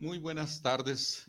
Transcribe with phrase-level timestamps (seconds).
[0.00, 1.24] Muy buenas tardes.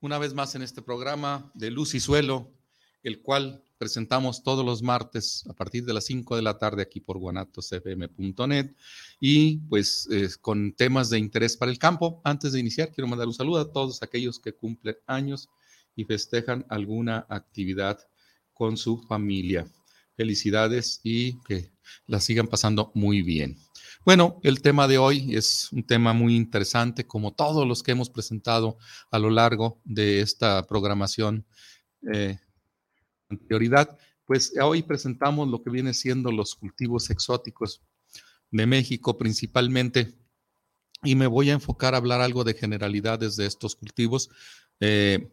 [0.00, 2.54] Una vez más en este programa de Luz y Suelo,
[3.02, 7.00] el cual presentamos todos los martes a partir de las 5 de la tarde aquí
[7.00, 8.76] por guanatosfm.net
[9.18, 10.08] y pues
[10.40, 12.20] con temas de interés para el campo.
[12.22, 15.48] Antes de iniciar, quiero mandar un saludo a todos aquellos que cumplen años
[15.96, 17.98] y festejan alguna actividad
[18.52, 19.66] con su familia.
[20.14, 21.72] Felicidades y que
[22.06, 23.58] la sigan pasando muy bien.
[24.08, 28.08] Bueno, el tema de hoy es un tema muy interesante, como todos los que hemos
[28.08, 28.78] presentado
[29.10, 31.44] a lo largo de esta programación.
[32.14, 32.38] Eh,
[33.28, 37.82] anterioridad, pues hoy presentamos lo que viene siendo los cultivos exóticos
[38.50, 40.14] de México principalmente
[41.02, 44.30] y me voy a enfocar a hablar algo de generalidades de estos cultivos,
[44.80, 45.30] eh,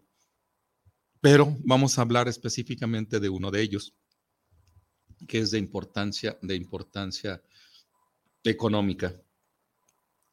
[1.21, 3.93] pero vamos a hablar específicamente de uno de ellos,
[5.29, 7.41] que es de importancia, de importancia
[8.49, 9.15] económica.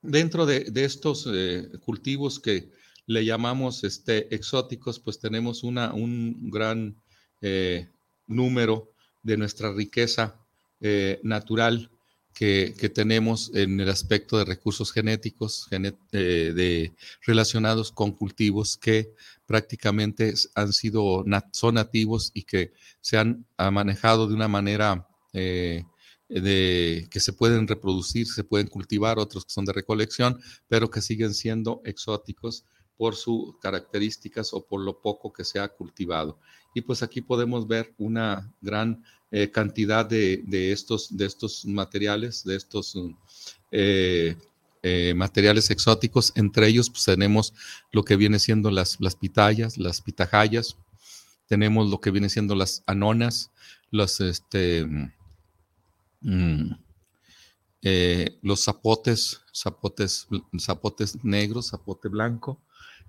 [0.02, 2.70] Dentro de, estos eh, cultivos que
[3.06, 6.96] le llamamos este, exóticos, pues tenemos una, un gran
[7.40, 7.88] eh,
[8.26, 10.40] número de nuestra riqueza
[10.80, 11.90] eh, natural
[12.34, 16.92] que, tenemos en el aspecto de recursos genéticos de,
[17.24, 19.14] relacionados con cultivos que
[19.46, 25.06] prácticamente han sido, son nativos y que se han manejado de una manera
[26.40, 31.02] de que se pueden reproducir, se pueden cultivar, otros que son de recolección, pero que
[31.02, 32.64] siguen siendo exóticos
[32.96, 36.38] por sus características o por lo poco que se ha cultivado.
[36.74, 42.56] Y pues aquí podemos ver una gran eh, cantidad de, estos, de estos materiales, de
[42.56, 42.96] estos
[43.70, 44.36] eh,
[44.82, 46.32] eh, materiales exóticos.
[46.36, 47.54] Entre ellos pues, tenemos
[47.90, 50.76] lo que viene siendo las, las pitayas, las pitajayas,
[51.46, 53.50] tenemos lo que viene siendo las anonas,
[53.90, 54.86] los, este,
[56.22, 56.72] Mm.
[57.84, 60.28] Eh, los zapotes, zapotes,
[60.58, 62.60] zapotes negros, zapote blanco.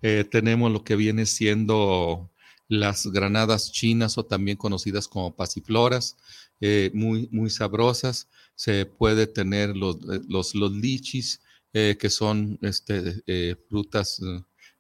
[0.02, 2.32] Eh, tenemos lo que viene siendo
[2.68, 6.18] las granadas chinas o también conocidas como pasifloras,
[6.60, 8.28] eh, muy, muy sabrosas.
[8.56, 9.98] Se puede tener los,
[10.28, 11.42] los, los lichis,
[11.74, 14.22] que son este, frutas,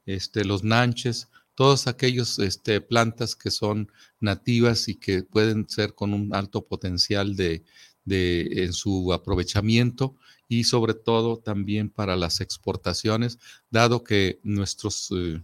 [0.06, 6.14] este, los nanches, todos aquellos este, plantas que son nativas y que pueden ser con
[6.14, 7.64] un alto potencial de,
[8.06, 10.16] de, en su aprovechamiento
[10.47, 15.41] y sobre todo también para las exportaciones, dado que nuestros eh,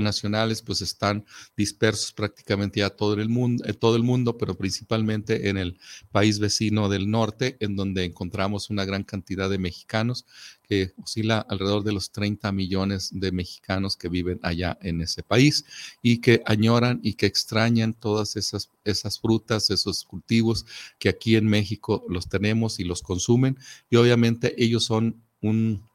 [0.00, 1.24] nacionales pues están
[1.56, 5.78] dispersos prácticamente a todo el mundo, en todo el mundo, pero principalmente en el
[6.12, 10.26] país vecino del norte, en donde encontramos una gran cantidad de mexicanos
[10.62, 15.64] que oscila alrededor de los 30 millones de mexicanos que viven allá en ese país
[16.02, 20.66] y que añoran y que extrañan todas esas, esas frutas, esos cultivos
[20.98, 23.58] que aquí en México los tenemos y los consumen.
[23.90, 25.89] Y obviamente ellos son un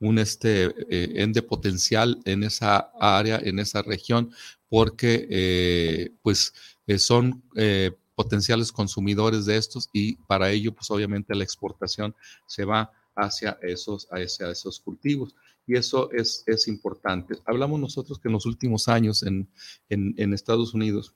[0.00, 4.32] un este, eh, ende potencial en esa área, en esa región,
[4.68, 6.54] porque eh, pues
[6.86, 7.42] eh, son
[8.14, 12.14] potenciales consumidores de estos y para ello pues obviamente la exportación
[12.46, 15.34] se va hacia esos, esos cultivos.
[15.66, 17.36] Y eso es, es importante.
[17.46, 19.48] Hablamos nosotros que en los últimos años en,
[19.88, 21.14] en Estados Unidos,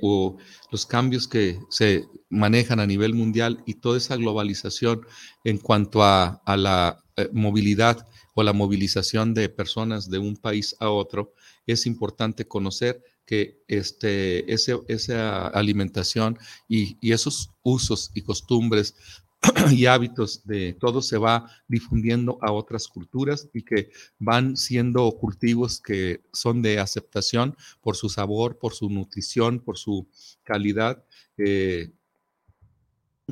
[0.00, 0.36] o
[0.70, 5.02] los cambios que se manejan a nivel mundial y toda esa globalización
[5.44, 10.88] en cuanto a, la eh, movilidad o la movilización de personas de un país a
[10.88, 11.34] otro,
[11.66, 16.38] es importante conocer que este, esa alimentación
[16.68, 18.94] y, y esos usos y costumbres
[19.70, 25.80] y hábitos de todo se va difundiendo a otras culturas y que van siendo cultivos
[25.80, 30.08] que son de aceptación por su sabor, por su nutrición, por su
[30.42, 31.04] calidad,
[31.36, 31.90] eh,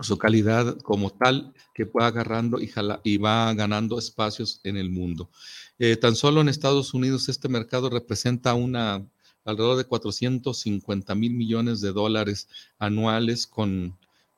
[0.02, 2.70] su calidad como tal que va agarrando y,
[3.04, 5.30] y va ganando espacios en el mundo.
[5.78, 9.06] Eh, tan solo en Estados Unidos este mercado representa una
[9.44, 12.48] alrededor de 450 mil millones de dólares
[12.78, 13.96] anuales con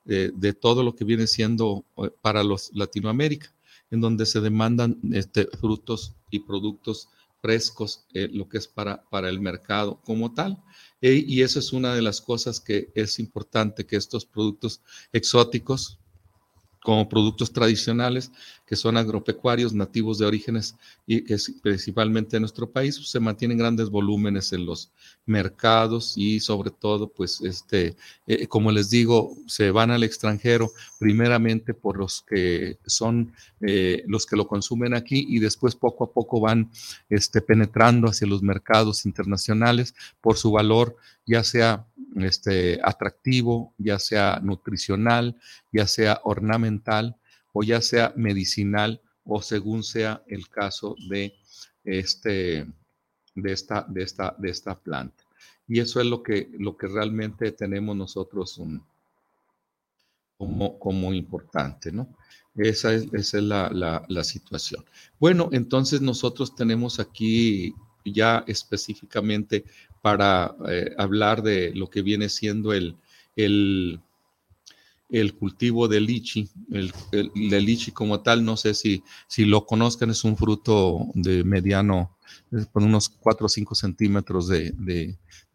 [0.08, 3.52] de, todo lo que viene siendo eh, para los Latinoamérica,
[3.90, 7.08] en donde se demandan este, frutos y productos
[7.43, 10.62] frescos, eh, lo que es para, para el mercado como tal.
[11.00, 15.97] Y eso es una de las cosas que es importante, que estos productos exóticos,
[16.88, 18.32] como productos tradicionales,
[18.64, 20.75] que son agropecuarios nativos de orígenes
[21.06, 24.90] y que es principalmente en nuestro país, pues, se mantienen grandes volúmenes en los
[25.26, 27.94] mercados y sobre todo, pues, este,
[28.26, 34.25] eh, como les digo, se van al extranjero primeramente por los que son eh, los
[34.25, 36.70] que lo consumen aquí y después poco a poco van
[37.11, 40.96] este, penetrando hacia los mercados internacionales por su valor,
[41.26, 41.85] ya sea
[42.16, 45.37] este, atractivo, ya sea nutricional,
[45.72, 47.16] ya sea ornamental
[47.52, 51.34] o ya sea medicinal o según sea el caso de,
[51.84, 52.66] este,
[53.34, 55.25] de, esta, de, esta, de esta planta.
[55.66, 58.61] Y eso es lo que, lo que realmente tenemos nosotros
[60.38, 62.08] como, como importante, ¿no?
[62.56, 64.84] Esa es, esa es la, la, situación.
[65.20, 69.64] Bueno, entonces nosotros tenemos aquí ya específicamente
[70.02, 72.96] para eh, hablar de lo que viene siendo el,
[73.36, 74.00] el,
[75.08, 76.48] el cultivo de lichi.
[76.70, 81.44] El, el, lichi como tal, no sé si, si lo conozcan, es un fruto de
[81.44, 82.16] mediano,
[82.72, 84.74] con unos 4 o 5 centímetros de,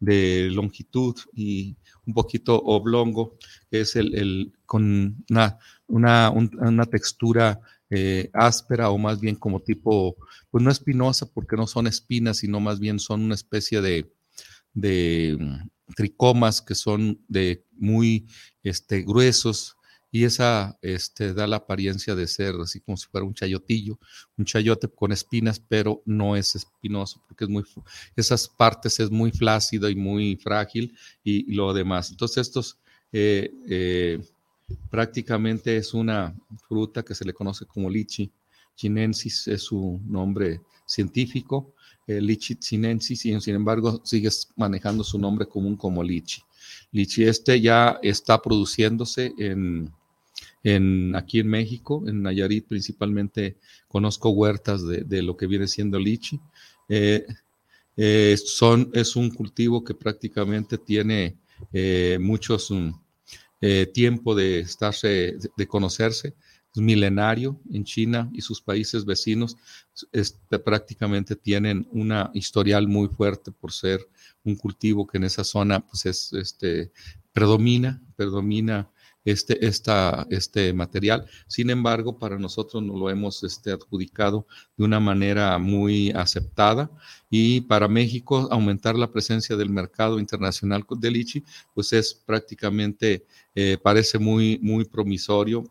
[0.00, 1.76] de, longitud y
[2.06, 3.36] un poquito oblongo.
[3.70, 7.60] Es el, el con una, una, una textura
[7.94, 10.16] eh, áspera o más bien como tipo,
[10.50, 14.10] pues no espinosa porque no son espinas, sino más bien son una especie de,
[14.72, 15.38] de
[15.94, 18.26] tricomas que son de muy
[18.64, 19.76] este, gruesos
[20.10, 23.98] y esa este, da la apariencia de ser así como si fuera un chayotillo,
[24.36, 27.64] un chayote con espinas, pero no es espinoso porque es muy,
[28.16, 32.10] esas partes es muy flácido y muy frágil y, lo demás.
[32.10, 32.78] Entonces estos
[33.12, 34.20] eh, eh,
[34.90, 36.34] prácticamente es una
[36.68, 38.30] fruta que se le conoce como lichi
[38.74, 41.74] chinensis, es su nombre científico,
[42.06, 46.42] eh, lichi chinensis, y sin embargo sigues manejando su nombre común como lichi.
[46.92, 49.90] Lichi este ya está produciéndose en,
[50.62, 53.56] en, aquí en México, en Nayarit principalmente
[53.88, 56.40] conozco huertas de, lo que viene siendo lichi.
[56.88, 57.26] Eh,
[57.96, 61.36] eh, son, es un cultivo que prácticamente tiene
[62.18, 62.92] muchos um,
[63.92, 66.34] tiempo de estarse, de conocerse
[66.74, 69.56] es milenario en China y sus países vecinos
[70.64, 74.00] prácticamente tienen una historial muy fuerte por ser
[74.42, 76.90] un cultivo que en esa zona pues es, este,
[77.32, 78.90] predomina, predomina
[79.24, 81.26] este, esta, este material.
[81.46, 86.90] Sin embargo, para nosotros no lo hemos este, adjudicado de una manera muy aceptada
[87.30, 91.44] y para México aumentar la presencia del mercado internacional de lichi,
[91.74, 95.64] pues es prácticamente, eh, parece muy, muy promisorio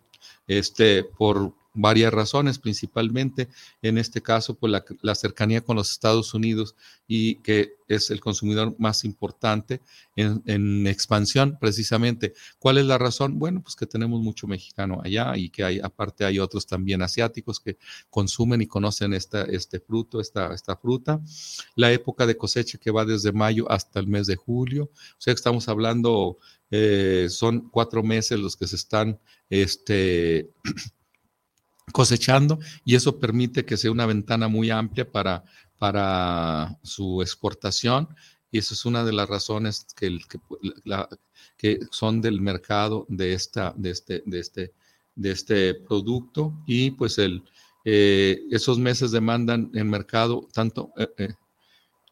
[0.47, 3.49] este, por varias razones, principalmente
[3.81, 6.75] en este caso por la, la, cercanía con los Estados Unidos
[7.07, 9.81] y que es el consumidor más importante
[10.15, 12.33] en, expansión precisamente.
[12.59, 13.39] ¿Cuál es la razón?
[13.39, 17.59] Bueno, pues que tenemos mucho mexicano allá y que hay, aparte hay otros también asiáticos
[17.59, 17.77] que
[18.09, 21.21] consumen y conocen esta, este fruto, esta, esta fruta.
[21.75, 25.33] La época de cosecha que va desde mayo hasta el mes de julio, o sea
[25.33, 26.37] estamos hablando
[26.71, 29.19] eh, son cuatro meses los que se están
[29.49, 30.49] este,
[31.91, 35.43] cosechando y eso permite que sea una ventana muy amplia para,
[35.77, 38.07] para su exportación
[38.51, 40.19] y eso es una de las razones que,
[41.57, 44.73] que, son del mercado de, esta, de, este, de, este,
[45.15, 47.43] de este producto y pues el,
[47.83, 51.33] eh, esos meses demandan en mercado tanto eh,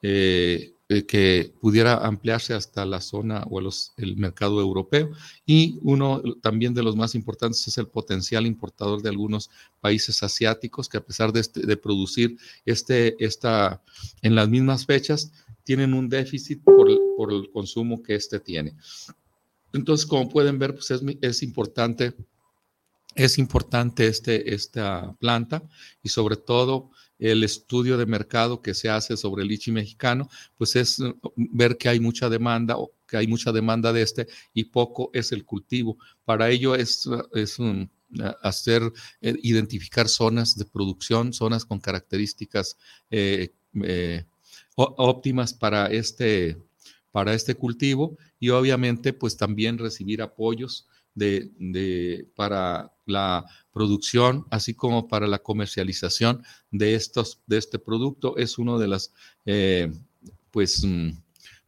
[0.01, 0.73] eh,
[1.07, 5.09] que pudiera ampliarse hasta la zona o el mercado europeo.
[5.45, 10.89] Y uno también de los más importantes es el potencial importador de algunos países asiáticos
[10.89, 13.81] que a pesar de, este, producir este, esta,
[14.21, 15.31] en las mismas fechas,
[15.63, 18.75] tienen un déficit por, el consumo que este tiene.
[19.73, 22.13] Entonces, como pueden ver, pues es, es importante
[23.15, 25.63] es importante este, esta planta
[26.01, 30.75] y sobre todo el estudio de mercado que se hace sobre el lichi mexicano, pues
[30.75, 34.65] es uh, ver que hay mucha demanda o que hay mucha demanda de este y
[34.65, 35.97] poco es el cultivo.
[36.25, 37.87] Para ello es, uh, es uh,
[38.41, 42.77] hacer, eh, identificar zonas de producción, zonas con características
[43.09, 44.25] eh, eh,
[44.75, 46.57] óptimas para este,
[47.11, 55.07] para este cultivo y obviamente pues también recibir apoyos de, para la producción, así como
[55.07, 58.37] para la comercialización de, estos, de este producto.
[58.37, 59.13] Es uno de las,
[59.45, 59.91] eh,
[60.51, 61.11] pues, mm,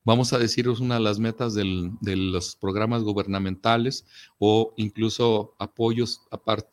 [0.04, 4.06] vamos a decir, una de las metas de los programas gubernamentales
[4.38, 6.22] o incluso apoyos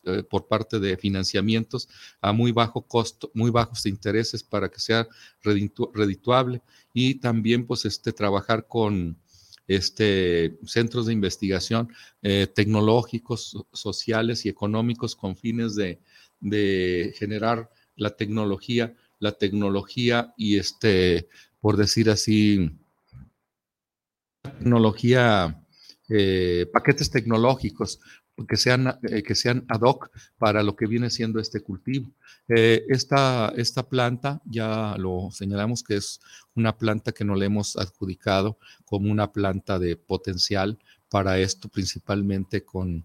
[0.04, 1.88] eh, por parte de financiamientos
[2.20, 5.08] a muy bajo costo, muy bajos intereses para que sea
[5.42, 6.62] redituable
[6.92, 9.16] y también pues este, trabajar con
[9.70, 16.00] este, centros de investigación eh, tecnológicos, sociales y económicos con fines de,
[17.16, 21.28] generar la tecnología, la tecnología y este,
[21.60, 22.72] por decir así,
[24.42, 25.64] tecnología,
[26.08, 28.00] eh, paquetes tecnológicos
[28.46, 32.10] que sean, eh, que sean ad hoc para lo que viene siendo este cultivo.
[32.48, 36.20] Eh, esta, esta planta, ya lo señalamos que es
[36.54, 40.78] una planta que no le hemos adjudicado como una planta de potencial
[41.08, 43.04] para esto, principalmente con,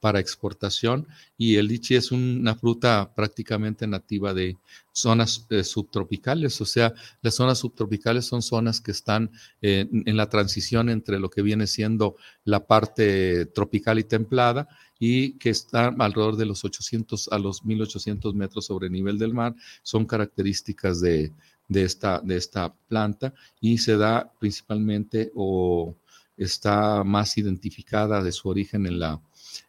[0.00, 4.56] para exportación y el lichi es una fruta prácticamente nativa de
[4.92, 9.30] zonas eh, subtropicales, o sea, las zonas subtropicales son zonas que están
[9.62, 15.32] eh, en la transición entre lo que viene siendo la parte tropical y templada y
[15.32, 19.54] que están alrededor de los 800 a los 1800 metros sobre el nivel del mar,
[19.82, 21.32] son características de,
[21.68, 25.94] de, esta, de esta planta y se da principalmente o
[26.36, 29.20] está más identificada de su origen en la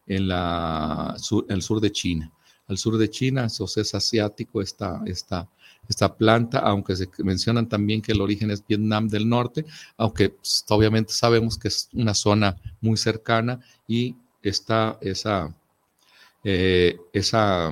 [0.06, 1.16] en, la,
[1.50, 2.32] el sur de China.
[2.68, 5.48] Al sur de China, eso es asiático esta, esta,
[5.88, 9.66] esta planta, aunque se mencionan también que el origen es Vietnam del Norte,
[9.96, 15.56] aunque pues, obviamente sabemos que es una zona muy cercana y está esa,
[16.44, 17.72] eh, esa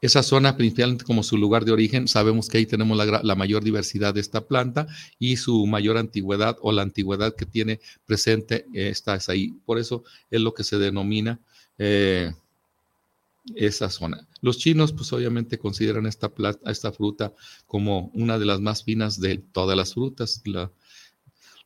[0.00, 4.12] esa zona, principalmente como su lugar de origen, sabemos que ahí tenemos la, mayor diversidad
[4.12, 4.86] de esta planta
[5.18, 9.54] y su mayor antigüedad o la antigüedad que tiene presente está es ahí.
[9.64, 11.40] Por eso es lo que se denomina
[11.78, 12.32] eh,
[13.54, 14.26] esa zona.
[14.42, 17.32] Los chinos, pues obviamente consideran esta, plata, esta fruta
[17.66, 20.42] como una de las más finas de todas las frutas.
[20.44, 20.70] La,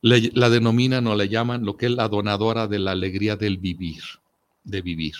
[0.01, 4.03] la denominan o le llaman lo que es la donadora de la alegría del vivir,
[4.63, 5.15] de vivir.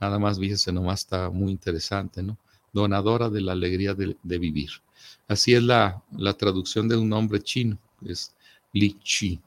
[0.00, 2.38] Nada más, fíjense, nomás está muy interesante, ¿no?
[2.72, 4.70] Donadora de la alegría de, vivir.
[5.28, 6.02] Así es la,
[6.38, 8.34] traducción de un nombre chino, es
[8.72, 9.40] Li Chi.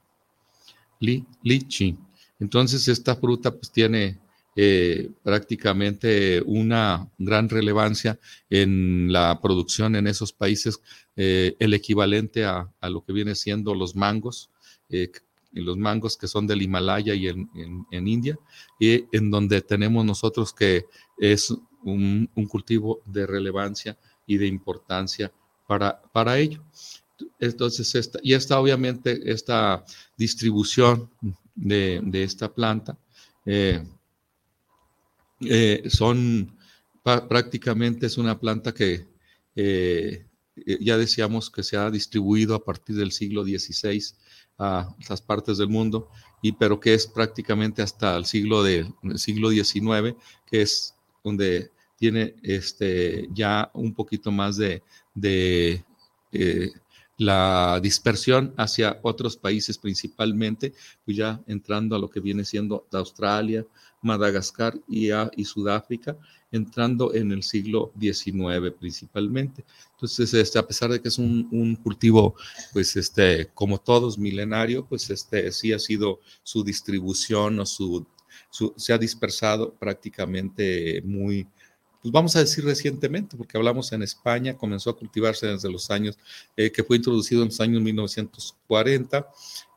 [1.00, 1.26] Li,
[1.68, 1.98] Chi.
[2.40, 4.18] Entonces esta fruta pues tiene
[4.56, 10.80] eh, prácticamente una gran relevancia en la producción en esos países,
[11.16, 14.50] eh, el equivalente a, lo que viene siendo los mangos,
[14.90, 15.12] eh,
[15.52, 17.50] los mangos que son del Himalaya y en,
[17.92, 18.38] en, India,
[18.80, 20.86] y en donde tenemos nosotros que
[21.18, 21.54] es
[21.86, 25.32] un, cultivo de relevancia y de importancia
[25.68, 26.64] para, para ello.
[27.40, 29.86] Entonces, esta, y esta obviamente, esta
[30.18, 31.10] distribución
[31.56, 32.98] de, esta planta
[33.46, 33.86] eh,
[35.42, 36.58] eh, son
[37.04, 39.08] prácticamente es una planta que
[39.56, 40.26] eh,
[40.80, 44.02] ya decíamos que se ha distribuido a partir del siglo XVI
[44.58, 46.10] a las partes del mundo,
[46.42, 50.16] y pero que es prácticamente hasta el siglo, de, siglo XIX,
[50.46, 54.82] que es donde tiene este, ya un poquito más de,
[56.32, 56.72] eh,
[57.18, 60.74] la dispersión hacia otros países principalmente,
[61.06, 63.66] pues ya entrando a lo que viene siendo Australia,
[64.02, 66.18] Madagascar y, y Sudáfrica,
[66.52, 69.66] entrando en el siglo XIX principalmente.
[69.92, 72.36] Entonces, este, a pesar de que es un, cultivo,
[72.74, 78.06] pues, este, como todos, milenario, pues, este, sí ha sido su distribución o su,
[78.76, 81.48] se ha dispersado prácticamente muy,
[82.06, 86.20] pues vamos a decir recientemente, porque hablamos en España, comenzó a cultivarse desde los años,
[86.56, 89.28] eh, que fue introducido en los años 1940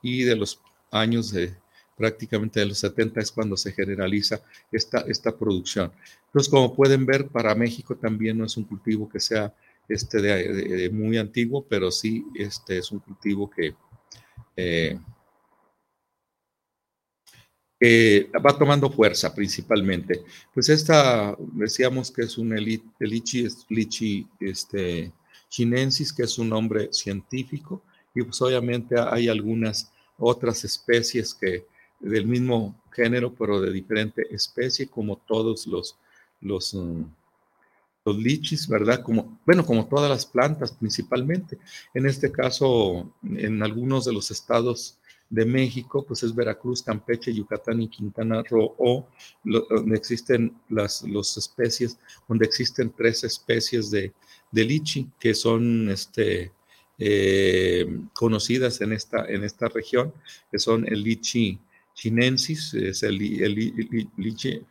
[0.02, 1.56] y de los años de
[1.96, 5.90] prácticamente de los 70 es cuando se generaliza esta, esta producción.
[6.26, 9.54] Entonces, como pueden ver, para México también no es un cultivo que sea
[9.88, 13.74] este de, muy antiguo, pero sí este es un cultivo que...
[14.54, 14.98] Eh,
[17.80, 20.24] va tomando fuerza principalmente.
[20.52, 22.54] Pues esta, decíamos que es un
[22.98, 25.12] lichi, lichi este,
[25.48, 27.82] chinensis, que es un nombre científico,
[28.14, 31.66] y pues obviamente hay algunas otras especies que
[32.00, 35.96] del mismo género, pero de diferente especie, como todos los,
[36.40, 37.02] los, mm,
[38.04, 39.02] los lichis, ¿verdad?
[39.02, 41.58] Como, bueno, como todas las plantas principalmente.
[41.94, 44.98] En este caso, en algunos de los estados
[45.30, 49.06] de México, pues es Veracruz, Campeche, Yucatán y Quintana Roo,
[49.44, 54.12] donde existen las los especies, donde existen tres especies de,
[54.50, 56.52] de lichi que son este,
[56.98, 60.12] eh, conocidas en esta, en esta región,
[60.50, 61.60] que son el lichi
[61.94, 64.66] chinensis, es el, lichi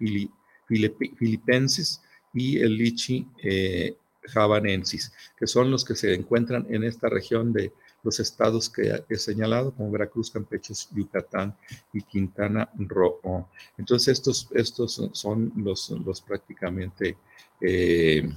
[1.17, 2.01] filipensis
[2.33, 7.71] y el lichi eh, javanensis, que son los que se encuentran en esta región de
[8.07, 11.53] los estados que he señalado, como Veracruz, Campeche, Yucatán
[11.91, 13.49] y Quintana Roo.
[13.77, 17.17] Entonces, estos, estos son los, los prácticamente
[17.59, 18.29] eh,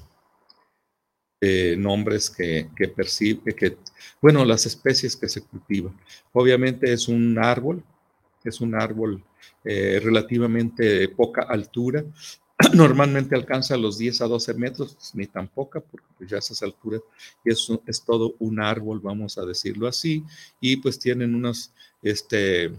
[1.40, 3.76] eh, nombres que, que percibe, que,
[4.20, 5.96] bueno, las especies que se cultivan.
[6.32, 7.84] Obviamente es un árbol,
[8.42, 9.22] es un árbol
[9.62, 12.04] eh, relativamente de poca altura,
[12.74, 16.62] normalmente alcanza los 10 a 12 metros, pues, ni tan poca, porque pues, ya esas
[16.62, 17.00] alturas
[17.44, 20.24] es, es todo un árbol, vamos a decirlo así,
[20.60, 22.72] y pues tienen unos, este,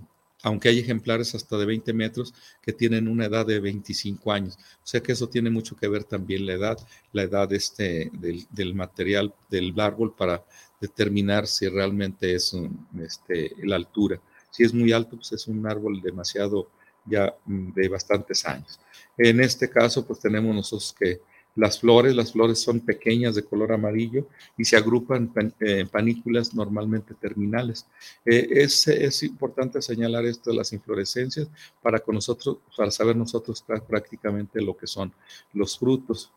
[0.44, 4.58] aunque hay ejemplares hasta de 20 metros que tienen una edad de 25 años.
[4.84, 6.78] O sea que eso tiene mucho que ver también la edad,
[7.14, 10.44] la edad este, del, material del árbol para
[10.80, 12.56] determinar si realmente es
[13.00, 14.20] este, la altura.
[14.50, 16.70] Si es muy alto, pues es un árbol demasiado
[17.06, 18.80] ya mm, de bastantes años.
[19.18, 21.22] En este caso, pues tenemos nosotros que
[21.56, 24.28] las flores, las flores son pequeñas de color amarillo
[24.58, 27.86] y se agrupan en panículas normalmente terminales.
[28.26, 31.50] Eh, es, es, importante señalar esto de las inflorescencias
[31.82, 35.14] para, con nosotros, para saber nosotros prácticamente lo que son
[35.54, 36.32] los frutos.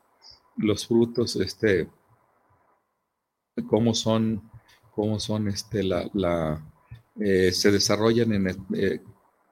[0.56, 1.88] Los frutos, este,
[3.68, 4.50] cómo son,
[4.94, 6.60] cómo son, este, la, la
[7.20, 9.00] eh, se desarrollan en, eh,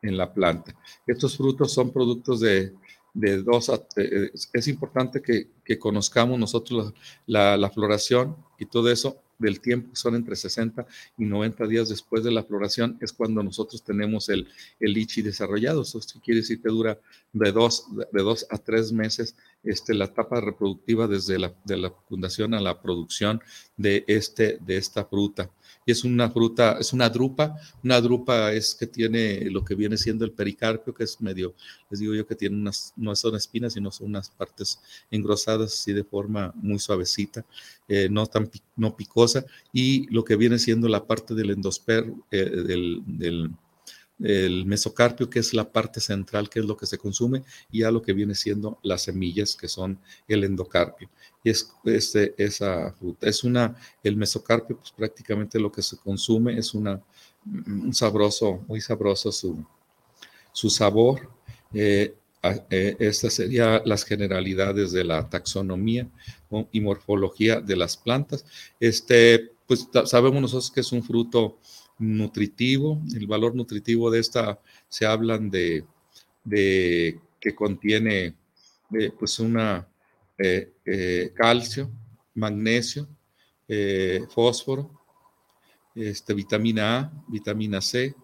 [0.03, 0.75] en la planta.
[1.07, 2.75] Estos frutos son productos de
[3.15, 6.93] de dos a, eh, es importante que, conozcamos nosotros
[7.27, 12.31] la, floración y todo eso del tiempo, son entre 60 y 90 días después de
[12.31, 14.47] la floración, es cuando nosotros tenemos el,
[14.79, 15.83] el lichi desarrollado.
[15.83, 17.01] Eso quiere decir que dura
[17.33, 21.91] de dos, de dos a tres meses este, la etapa reproductiva desde la, de la
[22.09, 23.41] fundación a la producción
[23.77, 25.51] de, este, de esta fruta
[25.85, 27.57] y es una fruta, es una drupa.
[27.83, 31.55] Una drupa es que tiene lo que viene siendo el pericarpio, que es medio,
[31.91, 35.93] les digo yo que tiene unas, no son espinas, sino son unas partes engrosadas así
[35.93, 37.45] de forma muy suavecita,
[37.89, 42.51] eh, no tan no picosa, y lo que viene siendo la parte del endosper, eh,
[42.51, 43.51] del, del
[44.23, 47.91] el mesocarpio, que es la parte central, que es lo que se consume, y a
[47.91, 49.99] lo que viene siendo las semillas, que son
[50.29, 51.11] el endocarpio.
[51.45, 53.29] Y es este, esa fruta.
[53.29, 57.03] Es una, el mesocarpio, pues prácticamente lo que se consume es una,
[57.45, 59.65] un sabroso, muy sabroso su,
[60.53, 61.29] su sabor.
[61.75, 62.15] Eh,
[62.71, 66.09] eh, estas serían las generalidades de la taxonomía
[66.73, 68.45] y morfología de las plantas.
[68.81, 71.59] Este, pues sabemos nosotros que es un fruto
[71.99, 73.01] nutritivo.
[73.15, 75.85] El valor nutritivo de esta se hablan de,
[76.45, 78.35] que contiene
[78.93, 79.87] eh, pues una
[80.39, 81.91] eh, eh, calcio,
[82.35, 83.09] magnesio,
[84.29, 84.91] fósforo,
[85.95, 88.15] este, vitamina A, vitamina C,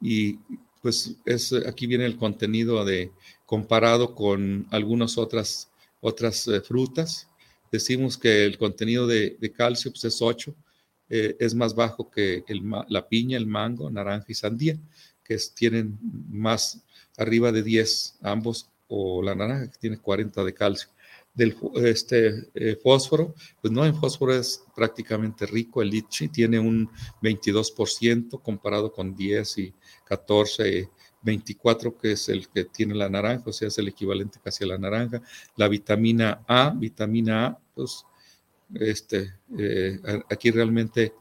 [0.00, 0.34] y
[0.80, 3.12] pues es, aquí viene el contenido de
[3.46, 7.28] comparado con algunas otras, otras frutas.
[7.70, 10.52] Decimos que el contenido de, de calcio pues, es 8,
[11.14, 12.42] eh, es más bajo que
[12.88, 14.78] la piña, el mango, naranja y sandía,
[15.22, 15.98] que tienen
[16.30, 16.82] más
[17.18, 20.88] arriba de 10 ambos, o la naranja que tiene 40 de calcio.
[21.34, 26.88] Del este, eh, fósforo, pues no, en fósforo es prácticamente rico, el litchi tiene un
[27.20, 29.74] 22% comparado con 10 y
[30.06, 30.88] 14
[31.22, 34.68] 24, que es el que tiene la naranja, o sea, es el equivalente casi a
[34.68, 35.22] la naranja.
[35.56, 38.04] La vitamina A, vitamina A, pues
[38.74, 39.98] este, eh,
[40.30, 41.12] aquí realmente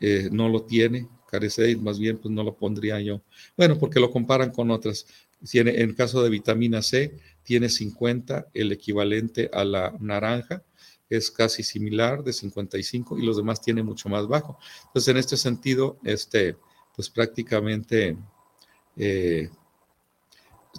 [0.00, 3.22] eh, no lo tiene, carece, más bien pues no lo pondría yo.
[3.56, 5.06] Bueno, porque lo comparan con otras.
[5.48, 10.62] Tiene, en caso de vitamina C, tiene 50, el equivalente a la naranja,
[11.08, 14.58] es casi similar, de 55, y los demás tiene mucho más bajo.
[14.86, 16.56] Entonces, en este sentido, este,
[16.94, 18.16] pues prácticamente
[18.96, 19.48] eh,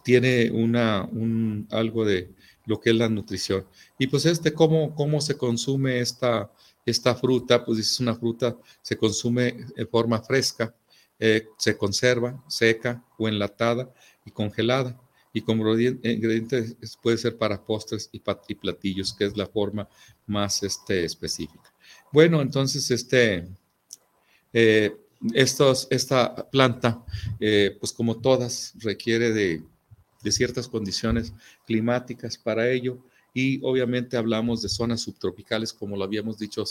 [0.03, 2.29] tiene una, un, algo de,
[2.69, 3.65] lo que es la nutrición.
[3.97, 6.53] Y pues este, ¿cómo, cómo se consume esta,
[6.85, 7.65] esta fruta?
[7.65, 10.75] Pues es una fruta, se consume en forma fresca,
[11.17, 13.91] eh, se conserva, seca o enlatada
[14.23, 15.01] y congelada.
[15.33, 18.19] Y como ingrediente puede ser para postres y,
[18.55, 19.89] platillos, que es la forma
[20.27, 21.73] más este, específica.
[22.11, 23.47] Bueno, entonces este,
[24.53, 24.95] eh,
[25.33, 27.03] estos, esta planta,
[27.39, 29.63] eh, pues como todas, requiere de
[30.21, 31.33] de ciertas condiciones
[31.65, 32.97] climáticas para ello.
[33.33, 36.63] Y obviamente hablamos de zonas subtropicales, como lo habíamos dicho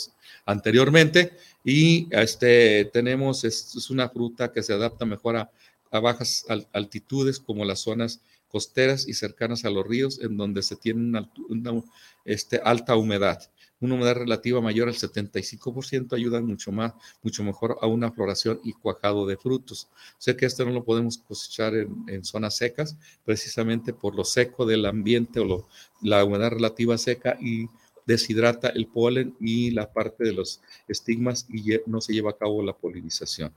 [0.45, 1.31] anteriormente.
[1.63, 5.51] Y este, tenemos, es, una fruta que se adapta mejor a,
[5.91, 11.01] bajas altitudes, como las zonas costeras y cercanas a los ríos, en donde se tiene
[11.01, 11.83] una,
[12.25, 13.49] este, alta humedad
[13.81, 18.73] una humedad relativa mayor al 75% ayuda mucho más, mucho mejor a una floración y
[18.73, 19.87] cuajado de frutos.
[20.17, 24.85] Sé que esto no lo podemos cosechar en, zonas secas, precisamente por lo seco del
[24.85, 25.67] ambiente o
[26.01, 27.67] la humedad relativa seca y
[28.05, 32.63] deshidrata el polen y la parte de los estigmas y no se lleva a cabo
[32.63, 33.53] la polinización.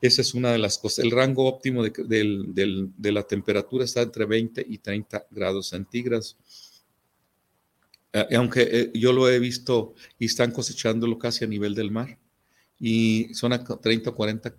[0.00, 1.04] Esa es una de las cosas.
[1.04, 6.36] El rango óptimo de, la temperatura está entre 20 y 30 grados centígrados.
[8.12, 12.18] Eh, aunque eh, yo lo he visto y están cosechándolo casi a nivel del mar
[12.80, 14.54] y son a 30 o 40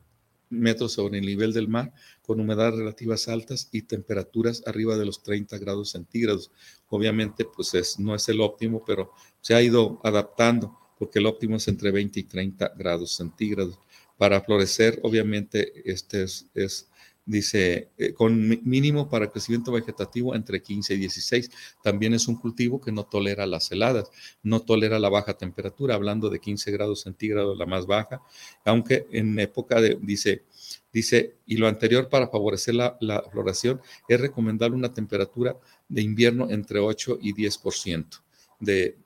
[0.50, 5.24] metros sobre el nivel del mar, con humedades relativas altas y temperaturas arriba de los
[5.24, 6.52] 30 grados centígrados.
[6.90, 11.56] Obviamente, pues es, no es el óptimo, pero se ha ido adaptando porque el óptimo
[11.56, 13.80] es entre 20 y 30 grados centígrados.
[14.18, 16.89] Para florecer, obviamente, este es,
[17.30, 21.52] dice, eh, con mínimo para crecimiento vegetativo entre 15 y 16.
[21.84, 24.10] También es un cultivo que no tolera las heladas,
[24.42, 28.22] no tolera la baja temperatura, hablando de 15 grados centígrados, la más baja,
[28.66, 30.44] aunque en época de, dice,
[30.92, 32.98] dice, y lo anterior para favorecer la,
[33.32, 35.56] floración es recomendar una temperatura
[35.88, 38.22] de invierno entre 8 y 10%
[38.60, 38.98] de,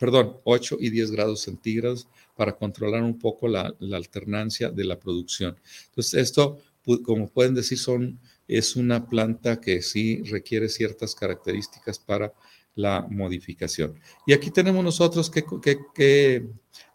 [0.00, 5.56] perdón, 8 y 10 grados centígrados para controlar un poco la, alternancia de la producción.
[5.90, 6.58] Entonces, esto,
[7.04, 8.18] como pueden decir, son,
[8.48, 12.32] es una planta que sí requiere ciertas características para
[12.74, 13.98] la modificación.
[14.26, 16.46] Y aquí tenemos nosotros que,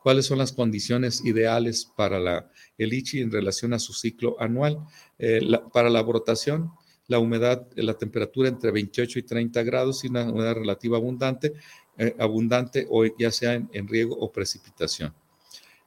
[0.02, 4.80] cuáles son las condiciones ideales para la, el ICHI en relación a su ciclo anual.
[5.20, 6.72] Eh, para la brotación,
[7.08, 11.54] la humedad, la temperatura entre 28 y 30 grados y una humedad relativa abundante,
[11.98, 15.14] eh, abundante o ya sea en riego o precipitación.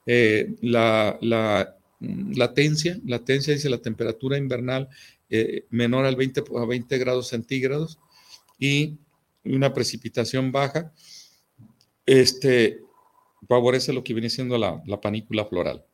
[0.06, 4.88] Eh, la, la, latencia, latencia dice la temperatura invernal
[5.28, 7.98] eh, menor al 20 a 20 grados centígrados
[8.58, 8.98] y
[9.44, 10.92] una precipitación baja,
[12.06, 12.80] este,
[13.48, 15.84] favorece lo que viene siendo la, la panícula floral.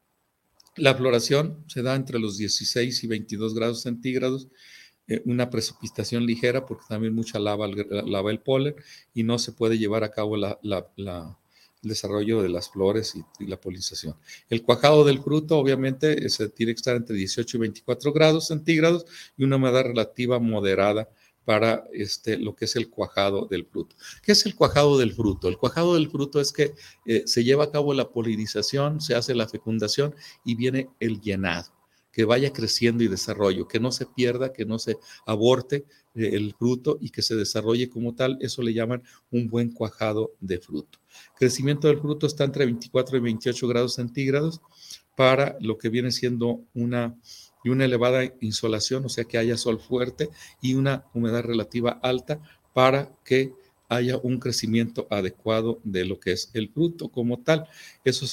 [0.76, 4.48] La floración se da entre los 16 y 22 grados centígrados,
[5.08, 8.74] eh, una precipitación ligera porque también mucha lava, lava el polen
[9.14, 11.38] y no se puede llevar a cabo la, la,
[11.86, 14.16] el desarrollo de las flores y, la polinización.
[14.50, 19.06] El cuajado del fruto, obviamente, se tiene que estar entre 18 y 24 grados centígrados
[19.36, 21.08] y una humedad relativa moderada
[21.44, 23.94] para este, lo que es el cuajado del fruto.
[24.20, 25.48] ¿Qué es el cuajado del fruto?
[25.48, 26.74] El cuajado del fruto es que
[27.06, 30.12] eh, se lleva a cabo la polinización, se hace la fecundación
[30.44, 31.75] y viene el llenado
[32.16, 36.54] que vaya creciendo y desarrollo, que no se pierda, que no se aborte eh, el
[36.54, 38.38] fruto y que se desarrolle como tal.
[38.40, 40.98] Eso le llaman un buen cuajado de fruto.
[41.38, 44.62] Crecimiento del fruto está entre 24 y 28 grados centígrados
[45.14, 47.14] para lo que viene siendo una,
[47.62, 50.30] y una elevada insolación, o sea que haya sol fuerte
[50.62, 52.40] y una humedad relativa alta
[52.72, 53.52] para que
[53.90, 57.68] haya un crecimiento adecuado de lo que es el fruto como tal.
[58.04, 58.24] Eso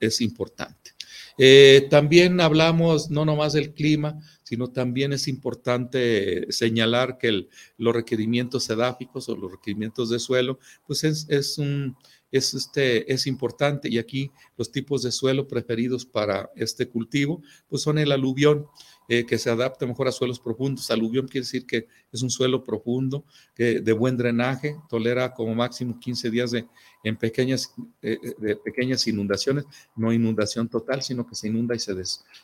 [0.00, 0.90] es importante.
[1.38, 8.68] Eh, también hablamos no nomás del clima, sino también es importante señalar que los requerimientos
[8.70, 11.96] edáficos o los requerimientos de suelo, pues es, es un,
[12.32, 17.82] es, este, es importante y aquí los tipos de suelo preferidos para este cultivo pues
[17.82, 18.66] son el aluvión.
[19.14, 20.90] Eh, que se adapta mejor a suelos profundos.
[20.90, 26.30] Aluvión quiere decir que es un suelo profundo, de buen drenaje, tolera como máximo 15
[26.30, 26.64] días de,
[27.04, 31.78] en pequeñas, eh, eh, de pequeñas inundaciones, no inundación total, sino que se inunda y
[31.78, 31.94] se,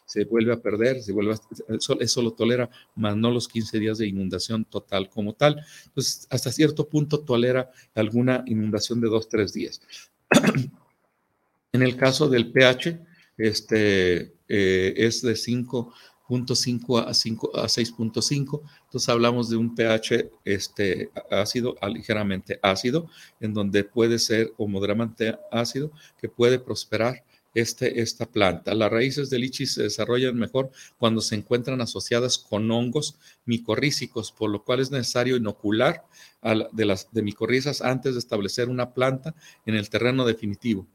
[0.04, 1.36] se vuelve a perder, se vuelve
[1.70, 5.64] eso, lo tolera, más no los 15 días de inundación total como tal.
[5.86, 9.80] Entonces, hasta cierto punto tolera alguna inundación de dos, tres días.
[11.72, 13.00] en el caso del pH,
[13.38, 15.94] este, es de 5
[16.28, 18.60] 0.5 a, 5, a 6.5.
[18.84, 23.08] Entonces hablamos de un pH este, ácido, ligeramente ácido,
[23.40, 28.74] en donde puede ser o moderadamente ácido, que puede prosperar este, esta planta.
[28.74, 34.50] Las raíces del lichi se desarrollan mejor cuando se encuentran asociadas con hongos micorrícicos, por
[34.50, 36.04] lo cual es necesario inocular
[36.72, 39.34] de las de micorrizas antes de establecer una planta
[39.66, 40.86] en el terreno definitivo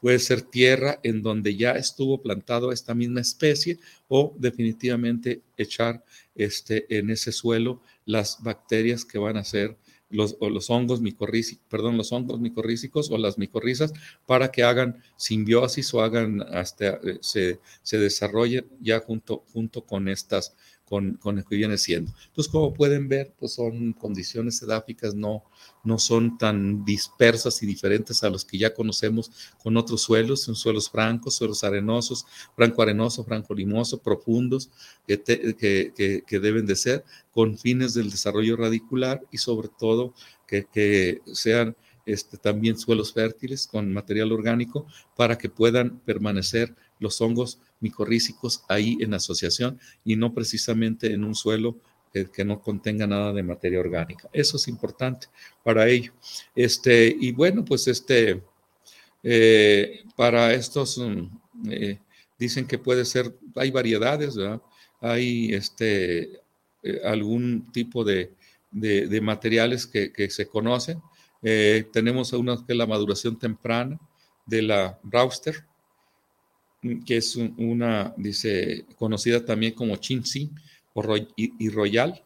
[0.00, 6.98] puede ser tierra en donde ya estuvo plantado esta misma especie o definitivamente echar este,
[6.98, 9.76] en ese suelo las bacterias que van a ser
[10.08, 13.92] los, o los hongos micorrícicos, perdón, los hongos micorrícicos o las micorrizas
[14.26, 20.08] para que hagan simbiosis o hagan hasta eh, se, se desarrollen ya junto, junto con
[20.08, 20.56] estas
[20.90, 22.12] con, con lo que viene siendo.
[22.26, 25.44] Entonces, como pueden ver, pues son condiciones edáficas, no,
[25.84, 29.30] no son tan dispersas y diferentes a los que ya conocemos
[29.62, 32.26] con otros suelos, son suelos francos, suelos arenosos,
[32.56, 34.68] franco arenoso, franco limoso, profundos,
[35.06, 40.12] que, que, que, deben de ser con fines del desarrollo radicular y sobre todo
[40.44, 47.20] que, que sean este, también suelos fértiles con material orgánico para que puedan permanecer los
[47.20, 51.76] hongos micorrícicos ahí en asociación y no precisamente en un suelo
[52.12, 54.28] que no contenga nada de materia orgánica.
[54.32, 55.28] Eso es importante
[55.62, 56.12] para ello.
[56.56, 58.42] Este, y bueno, pues este,
[59.22, 61.98] eh, para estos, mm, eh,
[62.38, 64.34] dicen que puede ser, hay variedades,
[65.00, 66.40] hay este,
[66.82, 68.32] eh, algún tipo de,
[68.70, 71.02] de, materiales que, que, se conocen.
[71.92, 73.98] tenemos una que es la maduración temprana
[74.46, 75.64] de la Brauster,
[77.04, 80.50] que es una, dice, conocida también como Chinzi
[81.36, 82.22] y, Royal,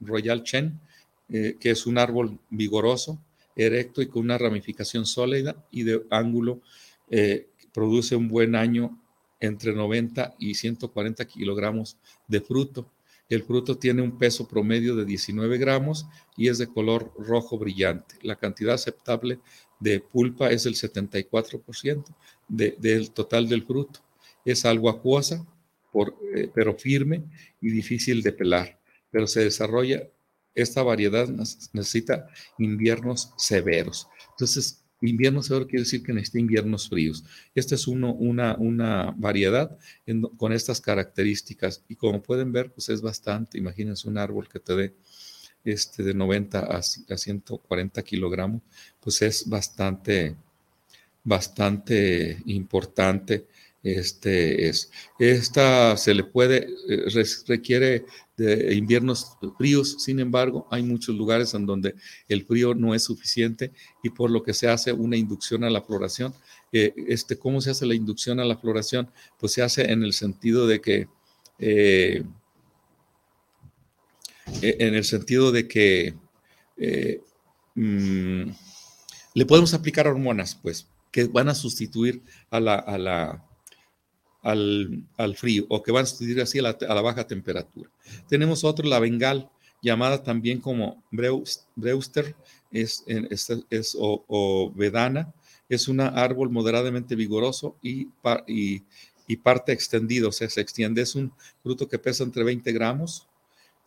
[0.00, 0.80] Royal Chen,
[1.28, 3.18] que es un árbol vigoroso
[3.58, 6.62] erecto y con una ramificación sólida y de ángulo,
[7.10, 8.98] eh, produce un buen año
[9.40, 12.90] entre 90 y 140 kilogramos de fruto.
[13.28, 16.06] El fruto tiene un peso promedio de 19 gramos
[16.36, 18.14] y es de color rojo brillante.
[18.22, 19.40] La cantidad aceptable
[19.80, 22.04] de pulpa es el 74%
[22.48, 24.00] del total del fruto.
[24.44, 25.46] Es algo acuosa,
[26.34, 27.24] eh, pero firme
[27.60, 30.08] y difícil de pelar, pero se desarrolla
[30.54, 31.28] esta variedad
[31.72, 34.08] necesita inviernos severos.
[34.30, 37.24] Entonces, invierno severo quiere decir que necesita inviernos fríos.
[37.54, 39.78] Esta es uno, una, una variedad
[40.36, 43.58] con estas características y como pueden ver, pues es bastante.
[43.58, 44.94] Imagínense un árbol que te dé
[45.64, 48.62] este, de 90 a, a 140 kilogramos,
[49.00, 50.36] pues es bastante,
[51.24, 53.46] bastante importante
[53.82, 54.90] este es.
[55.18, 58.04] Esta se le puede, eh, requiere
[58.36, 61.94] de inviernos fríos, sin embargo, hay muchos lugares en donde
[62.28, 65.82] el frío no es suficiente y por lo que se hace una inducción a la
[65.82, 66.34] floración.
[66.72, 69.10] Eh, este, ¿Cómo se hace la inducción a la floración?
[69.38, 71.08] Pues se hace en el sentido de que,
[71.58, 72.24] eh,
[74.62, 76.14] en el sentido de que
[77.74, 78.50] mm,
[79.34, 83.48] le podemos aplicar hormonas, pues, que van a sustituir a la, a la
[84.42, 87.90] al, frío o que van a sustituir así a la, baja temperatura.
[88.28, 89.50] Tenemos otro, la bengal,
[89.82, 92.34] llamada también como breuster,
[92.70, 95.32] es, es, o, vedana,
[95.68, 98.08] es un árbol moderadamente vigoroso y,
[98.46, 98.82] y,
[99.26, 101.02] y, parte extendido, o sea, se extiende.
[101.02, 101.32] Es un
[101.62, 103.28] fruto que pesa entre 20 gramos,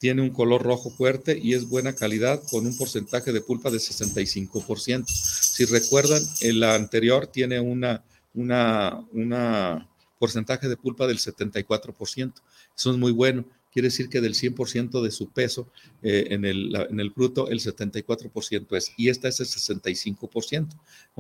[0.02, 3.78] tiene un color rojo fuerte y es buena calidad con un porcentaje de pulpa de
[3.78, 5.06] 65%.
[5.06, 9.88] Si recuerdan, el anterior tiene una, una,
[10.18, 12.34] porcentaje de pulpa del 74%.
[12.76, 13.46] Eso es muy bueno.
[13.72, 15.68] Quiere decir que del 100% de su peso
[16.02, 18.94] eh, en, el, en, el, fruto, el 74% es.
[18.98, 20.68] Y esta es el 65%.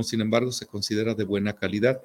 [0.01, 2.01] sin embargo, se considera de buena calidad.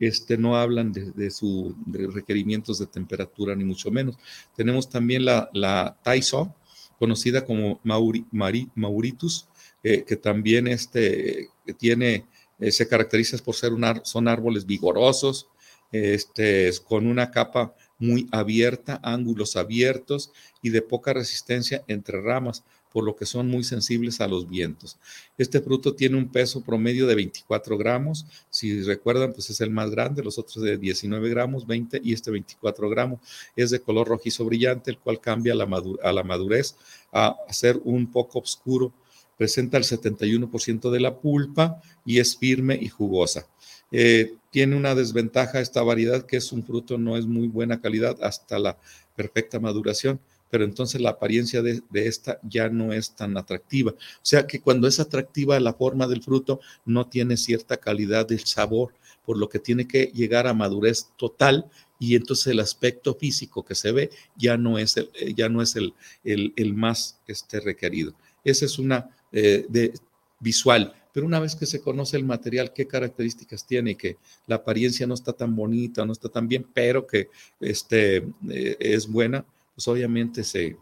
[0.00, 4.16] Este, no hablan de, de sus requerimientos de temperatura, ni mucho menos.
[4.56, 6.54] Tenemos también la, la Taiso,
[6.98, 8.26] conocida como Mauri,
[8.74, 9.48] Mauritus,
[9.82, 12.26] eh, que también este, tiene,
[12.58, 15.48] eh, se caracteriza por ser un son árboles vigorosos,
[15.92, 23.02] este, con una capa muy abierta, ángulos abiertos y de poca resistencia entre ramas, por
[23.02, 24.98] lo que son muy sensibles a los vientos.
[25.36, 29.90] Este fruto tiene un peso promedio de 24 gramos, si recuerdan, pues es el más
[29.90, 33.18] grande, los otros de 19 gramos, 20 y este 24 gramos.
[33.56, 36.76] Es de color rojizo brillante, el cual cambia a la madurez
[37.12, 38.92] a ser un poco oscuro.
[39.36, 43.48] Presenta el 71% de la pulpa y es firme y jugosa.
[43.90, 48.16] Eh, tiene una desventaja esta variedad que es un fruto no es muy buena calidad
[48.22, 48.78] hasta la
[49.16, 50.20] perfecta maduración,
[50.54, 53.90] pero entonces la apariencia de, esta ya no es tan atractiva.
[53.90, 58.44] O sea que cuando es atractiva la forma del fruto no tiene cierta calidad del
[58.44, 58.94] sabor,
[59.26, 63.74] por lo que tiene que llegar a madurez total y entonces el aspecto físico que
[63.74, 68.14] se ve ya no es el, eh, ya no es el, el, más este, requerido.
[68.44, 69.92] Esa es una eh, de,
[70.38, 74.16] visual pero una vez que se conoce el material, qué características tiene y que
[74.48, 77.28] la apariencia no está tan bonita, no está tan bien, pero que
[77.60, 78.16] este,
[78.50, 80.76] eh, es buena, pues obviamente se,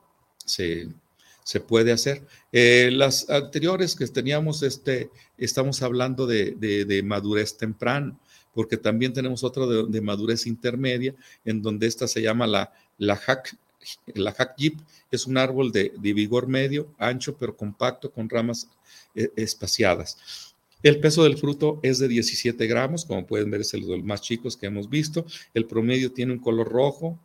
[0.45, 2.27] se, puede hacer.
[2.53, 8.19] Eh, las anteriores que teníamos, este, estamos hablando de, madurez temprana,
[8.55, 13.57] porque también tenemos otra de, madurez intermedia, en donde esta se llama la, la hack
[14.15, 14.79] la jeep
[15.11, 18.69] es un árbol de, vigor medio, ancho pero compacto con ramas
[19.15, 20.19] eh, espaciadas.
[20.83, 24.05] El peso del fruto es de 17 gramos, como pueden ver es el de los
[24.05, 25.25] más chicos que hemos visto.
[25.55, 27.21] El promedio tiene un color rojo,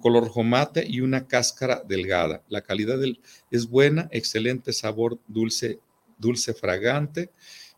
[0.00, 2.42] color rojo mate y una cáscara delgada.
[2.48, 5.80] La calidad del, es buena, excelente sabor dulce,
[6.18, 7.30] dulce fragante.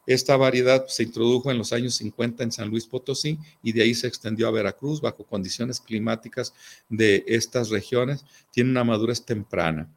[0.07, 3.95] Esta variedad se introdujo en los años 50 en San Luis Potosí y de ahí
[3.95, 6.55] se extendió a Veracruz bajo condiciones climáticas
[6.89, 8.25] de estas regiones.
[8.51, 9.89] Tiene una madurez temprana.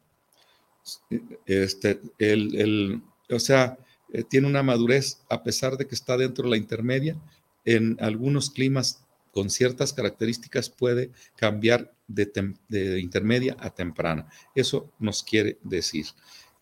[1.46, 3.78] Este, el, o sea,
[4.12, 7.16] eh, tiene una madurez a pesar de que está dentro de la intermedia.
[7.64, 9.03] En algunos climas
[9.34, 14.28] con ciertas características puede cambiar de, intermedia a temprana.
[14.54, 16.06] Eso nos quiere decir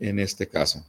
[0.01, 0.85] en este caso.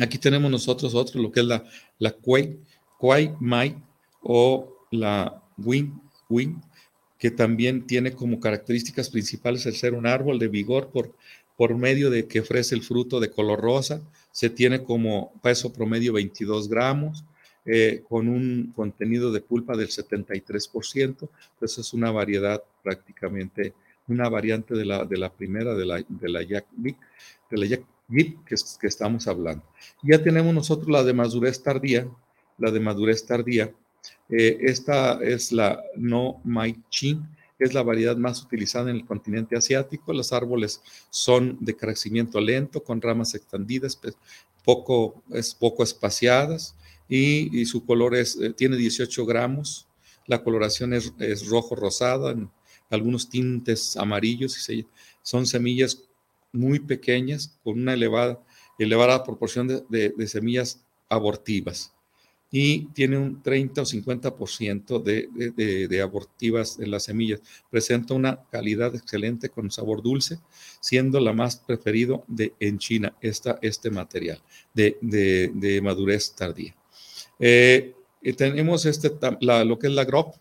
[0.00, 1.64] Aquí tenemos nosotros otro, lo que es la,
[1.98, 3.82] la Kwai, Mai
[4.22, 6.62] o la Win, Win,
[7.18, 11.16] que también tiene como características principales el ser un árbol de vigor por,
[11.56, 14.00] por medio de que ofrece el fruto de color rosa.
[14.30, 17.24] Se tiene como peso promedio 22 gramos,
[17.68, 20.94] eh, con un contenido de pulpa del 73%.
[20.94, 23.74] Entonces es una variedad prácticamente,
[24.06, 26.96] una variante de la, de la primera, de la, de la Jack de
[27.50, 29.64] la Jack que, que estamos hablando.
[30.02, 32.08] Ya tenemos nosotros la de madurez tardía,
[32.58, 33.72] la de madurez tardía.
[34.28, 37.26] Eh, esta es la No Mai Chin,
[37.58, 40.12] es la variedad más utilizada en el continente asiático.
[40.12, 43.98] Los árboles son de crecimiento lento, con ramas extendidas,
[44.64, 46.76] poco, es poco espaciadas
[47.08, 49.88] y, su color es, eh, tiene 18 gramos.
[50.26, 51.12] La coloración es,
[51.48, 52.50] rojo rosada, en
[52.90, 54.86] algunos tintes amarillos y
[55.22, 56.02] son semillas
[56.52, 58.42] muy pequeñas con una elevada,
[58.78, 61.96] elevada proporción de semillas abortivas
[62.50, 67.40] y tiene un 30 o 50% de, de, de, abortivas en las semillas.
[67.70, 70.38] Presenta una calidad excelente con sabor dulce,
[70.80, 74.40] siendo la más preferido de, en China esta, este material
[74.72, 76.74] de, madurez tardía.
[77.38, 77.94] Eh,
[78.36, 80.34] tenemos este, lo que es la grop,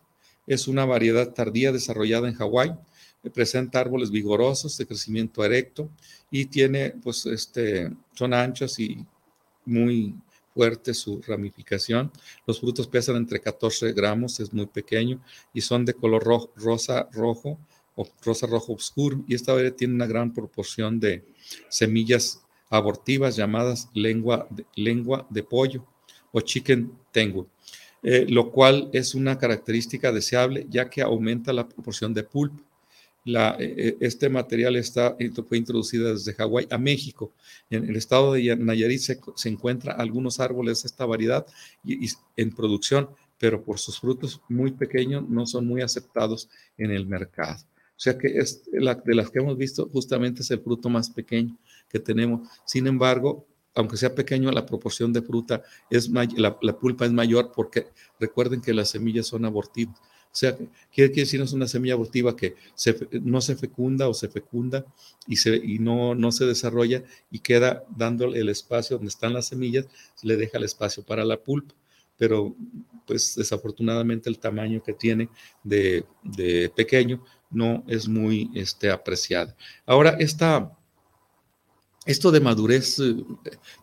[0.48, 2.76] es una variedad tardía desarrollada en Hawái.
[3.34, 5.90] Presenta árboles vigorosos de crecimiento erecto
[6.30, 9.04] y tiene, pues, este, son anchos y
[9.66, 10.14] muy
[10.54, 12.12] fuerte su ramificación.
[12.46, 15.20] Los frutos pesan entre 14 gramos, es muy pequeño
[15.54, 17.58] y son de color rosa rojo
[17.96, 19.24] o rosa rojo oscuro.
[19.28, 21.26] Y esta variedad tiene una gran proporción de
[21.68, 25.86] semillas abortivas llamadas lengua lengua de pollo
[26.36, 27.48] o chicken tengu,
[28.04, 32.62] eh, lo cual es una característica deseable ya que aumenta la proporción de pulpa.
[33.26, 35.16] Eh, eh, este material está,
[35.48, 37.32] fue introducido desde Hawái a México.
[37.70, 41.46] En el estado de Nayarit se, se encuentra algunos árboles de esta variedad
[41.86, 47.08] y, en producción, pero por sus frutos muy pequeños no son muy aceptados en el
[47.08, 47.64] mercado.
[47.98, 51.10] O sea que es la, de las que hemos visto justamente es el fruto más
[51.10, 51.58] pequeño
[51.90, 52.50] que tenemos.
[52.66, 57.52] Sin embargo, aunque sea pequeño, la proporción de fruta es la, la pulpa es mayor
[57.54, 57.88] porque
[58.20, 60.00] recuerden que las semillas son abortivas.
[60.36, 60.58] O sea,
[60.92, 62.56] quiere, decir es una semilla abortiva que
[63.22, 64.86] no se fecunda o se fecunda
[65.28, 70.28] y, no, no se desarrolla y queda dándole el espacio donde están las semillas, se
[70.28, 71.74] le deja el espacio para la pulpa.
[72.18, 72.54] Pero,
[73.08, 75.30] pues desafortunadamente el tamaño que tiene
[75.64, 76.06] de,
[76.76, 79.56] pequeño no es muy este, apreciado.
[79.86, 80.78] Ahora, esta,
[82.06, 83.16] esto de madurez eh,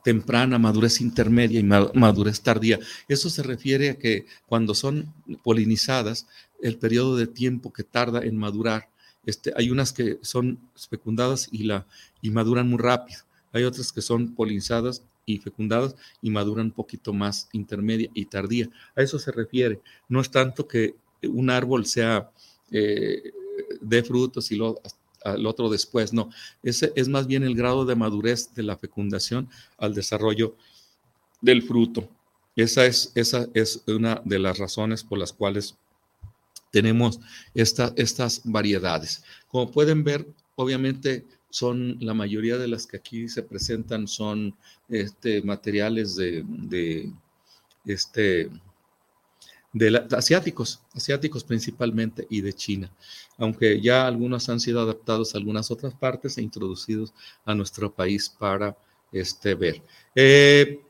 [0.05, 6.27] temprana, madurez intermedia y madurez tardía, eso se refiere a que cuando son polinizadas,
[6.61, 8.89] el periodo de tiempo que tarda en madurar,
[9.27, 10.59] este, hay unas que son
[10.91, 11.87] fecundadas y, la,
[12.21, 13.21] y maduran muy rápido,
[13.53, 18.69] hay otras que son polinizadas y fecundadas y maduran un poquito más intermedia y tardía.
[18.97, 19.81] A eso se refiere.
[20.09, 22.31] No es tanto que un árbol sea
[22.71, 23.33] eh,
[23.81, 24.81] de frutos y lo,
[25.25, 26.31] al otro después, no.
[26.63, 30.57] Ese es más bien el grado de madurez de la fecundación al desarrollo
[31.41, 32.09] del fruto.
[32.57, 35.77] Esa es, esa es una de las razones por las cuales
[36.71, 37.21] tenemos
[37.55, 39.25] estas variedades.
[39.49, 44.55] Como pueden ver, obviamente son la mayoría de las que aquí se presentan son
[44.89, 47.13] este, materiales de, de
[47.85, 48.51] este,
[49.73, 52.91] de asiáticos, asiáticos principalmente y de China,
[53.39, 58.29] aunque ya algunos han sido adaptados a algunas otras partes e introducidos a nuestro país
[58.29, 58.77] para
[59.11, 59.83] este, ver.
[60.15, 60.81] Eh,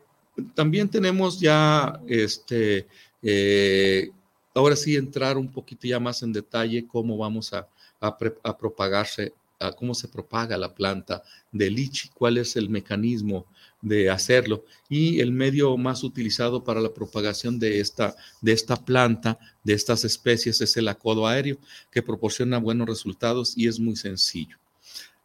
[0.54, 2.88] también tenemos ya, este,
[3.22, 4.10] eh,
[4.54, 7.68] ahora sí, entrar un poquito ya más en detalle cómo vamos a,
[8.00, 13.46] a propagarse, a cómo se propaga la planta de lichi, cuál es el mecanismo
[13.82, 14.64] de hacerlo.
[14.88, 20.04] Y el medio más utilizado para la propagación de esta, de esta planta, de estas
[20.04, 21.58] especies, es el acodo aéreo,
[21.90, 24.56] que proporciona buenos resultados y es muy sencillo.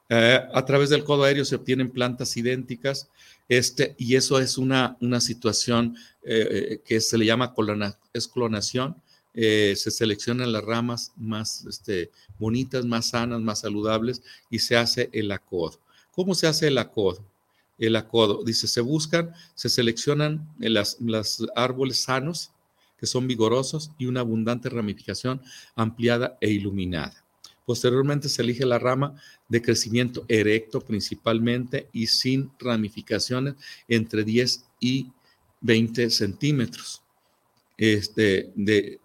[0.09, 3.09] Eh, a través del codo aéreo se obtienen plantas idénticas,
[3.49, 8.95] este, y eso es una, una situación eh, eh, que se le llama clonación.
[9.33, 15.31] se seleccionan las ramas más este, bonitas, más sanas, más saludables, y se hace el
[15.31, 15.79] acodo.
[16.11, 17.23] ¿Cómo se hace el acodo?
[17.77, 18.43] El acodo.
[18.43, 20.97] Dice, se buscan, se seleccionan las,
[21.55, 22.51] árboles sanos,
[22.99, 25.41] que son vigorosos y una abundante ramificación
[25.75, 27.23] ampliada e iluminada.
[27.65, 29.15] Posteriormente se elige la rama
[29.49, 33.55] de crecimiento erecto principalmente y sin ramificaciones
[33.87, 35.11] entre 10 y
[35.61, 37.03] 20 centímetros.
[37.77, 38.99] Este, de,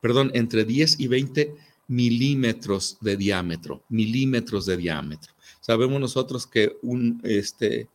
[0.00, 1.56] perdón, entre 10 y 20
[1.88, 5.32] milímetros de diámetro, milímetros de diámetro.
[5.60, 7.88] Sabemos nosotros que un, este, eh,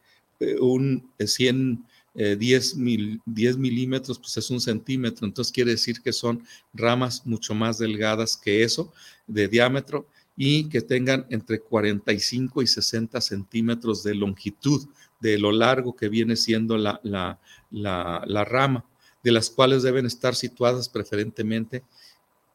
[0.60, 1.86] un 100,
[2.16, 6.44] eh, 10, eh, mil, 10 milímetros, pues es un centímetro, entonces quiere decir que son
[6.74, 8.94] ramas mucho más delgadas que eso
[9.28, 14.88] de diámetro y que tengan entre 45 y 60 centímetros de longitud
[15.20, 17.40] de lo largo que viene siendo la, la,
[17.72, 18.86] la, rama,
[19.24, 21.84] de las cuales deben estar situadas preferentemente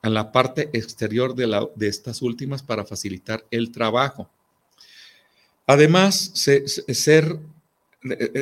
[0.02, 4.30] en la parte exterior de, la, de estas últimas para facilitar el trabajo.
[5.66, 6.94] Además, ser, eh, eh,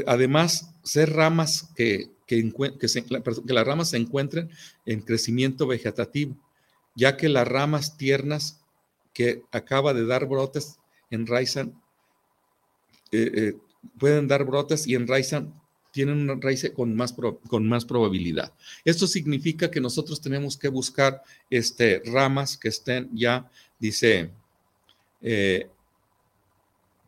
[0.07, 4.51] además, ser ramas que, que, que las ramas se encuentren
[4.87, 6.37] en crecimiento vegetativo,
[6.95, 8.61] ya que las ramas tiernas
[9.13, 10.79] que acaba de dar brotes
[11.11, 11.81] enraizan,
[13.13, 13.57] eh, eh,
[13.99, 15.61] pueden dar brotes y enraizan,
[15.93, 17.15] tienen una raíz con más,
[17.49, 18.53] con más probabilidad.
[18.85, 24.31] Esto significa que nosotros tenemos que buscar este, ramas que estén ya, dice,
[25.21, 25.69] eh,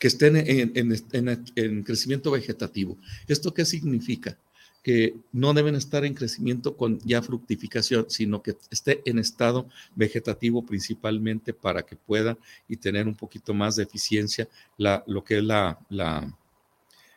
[0.02, 2.98] que estén en, crecimiento vegetativo.
[3.28, 4.36] ¿Esto qué significa?
[4.82, 10.66] que no deben estar en crecimiento con ya fructificación, sino que esté en estado vegetativo
[10.66, 12.36] principalmente para que pueda
[12.66, 16.36] y tener un poquito más de eficiencia la, lo que es la, la,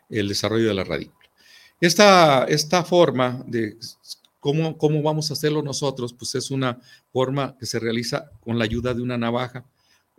[0.07, 1.27] el desarrollo de la radícula.
[1.81, 3.79] Esta, esta forma de
[4.39, 6.79] cómo, cómo vamos a hacerlo nosotros, pues es una
[7.11, 9.65] forma que se realiza con la ayuda de una navaja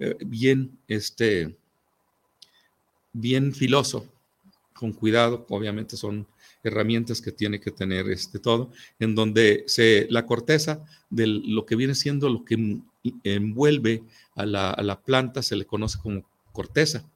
[0.00, 1.56] eh, bien, este,
[3.16, 4.06] bien filoso,
[4.74, 6.26] con cuidado, obviamente son
[6.62, 11.76] herramientas que tiene que tener este todo, en donde se, la corteza de lo que
[11.76, 12.80] viene siendo lo que
[13.24, 14.02] envuelve
[14.34, 17.08] a la, planta se le conoce como corteza,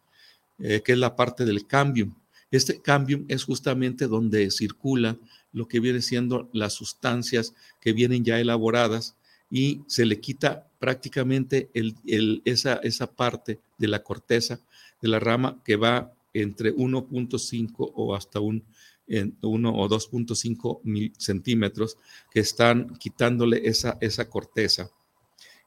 [0.59, 2.15] eh, que es la parte del cambium.
[2.51, 5.19] Este cambium es justamente donde circula
[5.53, 9.17] lo que viene siendo las sustancias que vienen ya elaboradas
[9.51, 14.61] y se le quita prácticamente el, esa, esa parte de la corteza
[15.01, 18.65] de la rama que va entre 1.5 o hasta un
[19.11, 21.99] en 1 o 2.5 centímetros
[22.31, 24.89] que están quitándole esa, esa corteza.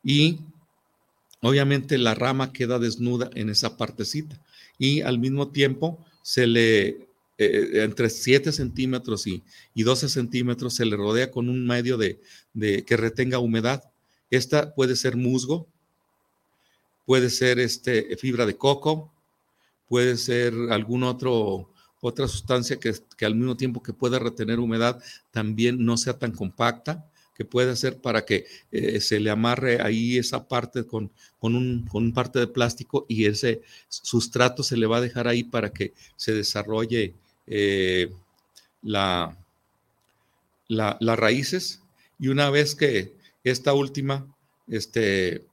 [0.02, 0.40] Y
[1.42, 4.42] obviamente la rama queda desnuda en esa partecita
[4.80, 6.88] y al mismo tiempo se le,
[7.38, 12.22] eh, entre 7 centímetros y, y, 12 centímetros se le rodea con un medio de,
[12.54, 13.84] de, que retenga humedad.
[14.32, 15.68] Esta puede ser musgo,
[17.06, 19.12] puede ser este, fibra de coco,
[19.94, 21.70] puede ser algún otro
[22.02, 27.08] otra sustancia que, al mismo tiempo que pueda retener humedad también no sea tan compacta,
[27.36, 32.12] que pueda hacer para que eh, se le amarre ahí esa parte con, con, un,
[32.12, 36.34] parte de plástico y ese sustrato se le va a dejar ahí para que se
[36.34, 37.14] desarrolle
[37.46, 38.12] eh,
[38.82, 39.38] la,
[40.68, 41.84] las raíces.
[42.18, 43.14] Y una vez que
[43.44, 44.26] esta última
[44.68, 45.46] este,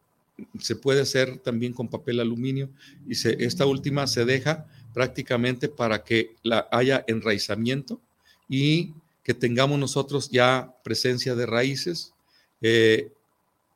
[0.58, 2.70] se puede hacer también con papel aluminio
[3.08, 8.00] y esta última se deja prácticamente para que la, haya enraizamiento
[8.48, 12.12] y que tengamos nosotros ya presencia de raíces.
[12.60, 13.12] Eh,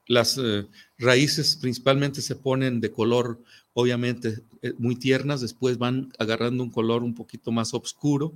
[0.07, 0.67] las eh,
[0.99, 3.39] raíces principalmente se ponen de color,
[3.73, 8.33] obviamente, eh, muy tiernas, después van agarrando un color un poquito más oscuro,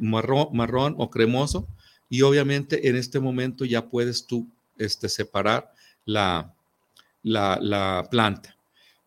[0.00, 1.68] marrón, marrón o cremoso,
[2.08, 4.48] y obviamente en este momento ya puedes tú
[4.78, 5.70] este, separar
[6.06, 6.54] la,
[7.22, 8.56] la, la planta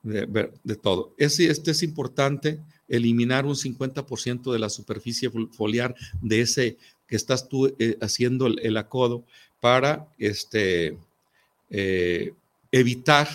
[0.03, 1.13] de, todo.
[1.17, 7.73] este es importante eliminar un 50% de la superficie foliar de ese que estás tú
[7.79, 9.23] eh, haciendo el, acodo
[9.59, 10.97] para este,
[11.69, 12.33] eh,
[12.71, 13.27] evitar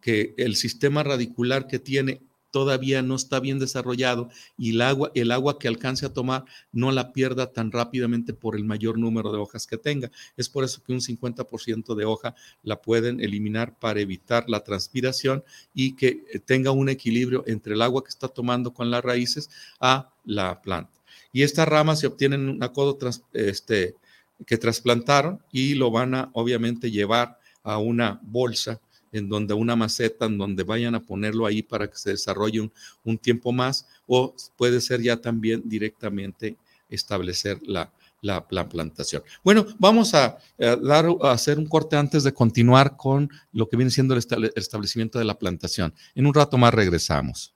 [0.00, 2.20] que el sistema radicular que tiene
[2.56, 6.90] todavía no está bien desarrollado y el agua, el agua que alcance a tomar no
[6.90, 10.10] la pierda tan rápidamente por el mayor número de hojas que tenga.
[10.38, 15.44] Es por eso que un 50% de hoja la pueden eliminar para evitar la transpiración
[15.74, 19.50] y que eh, tenga un equilibrio entre el agua que está tomando con las raíces
[19.78, 20.98] a la planta.
[21.34, 22.98] Y estas ramas se obtienen un acodo
[23.34, 23.96] este,
[24.46, 28.80] que trasplantaron y lo van a obviamente llevar a una bolsa
[29.16, 32.70] en donde una maceta, en donde vayan a ponerlo ahí para que se desarrolle
[33.04, 36.56] un, tiempo más, o puede ser ya también directamente
[36.88, 39.22] establecer la, la, plantación.
[39.42, 43.90] Bueno, vamos a, dar, a hacer un corte antes de continuar con lo que viene
[43.90, 45.94] siendo el establecimiento de la plantación.
[46.14, 47.55] En un rato más regresamos.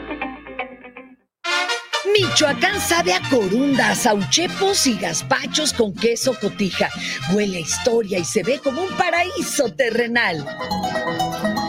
[2.13, 6.89] Michoacán sabe a corundas, auchepos y gazpachos con queso cotija.
[7.33, 10.45] Huele a historia y se ve como un paraíso terrenal.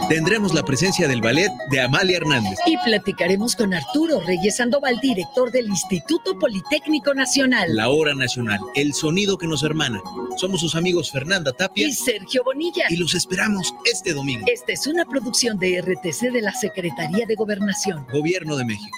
[0.09, 2.59] Tendremos la presencia del ballet de Amalia Hernández.
[2.65, 7.73] Y platicaremos con Arturo Reyes Sandoval, director del Instituto Politécnico Nacional.
[7.75, 10.01] La hora nacional, el sonido que nos hermana.
[10.37, 12.85] Somos sus amigos Fernanda Tapia y Sergio Bonilla.
[12.89, 14.45] Y los esperamos este domingo.
[14.51, 18.05] Esta es una producción de RTC de la Secretaría de Gobernación.
[18.11, 18.97] Gobierno de México.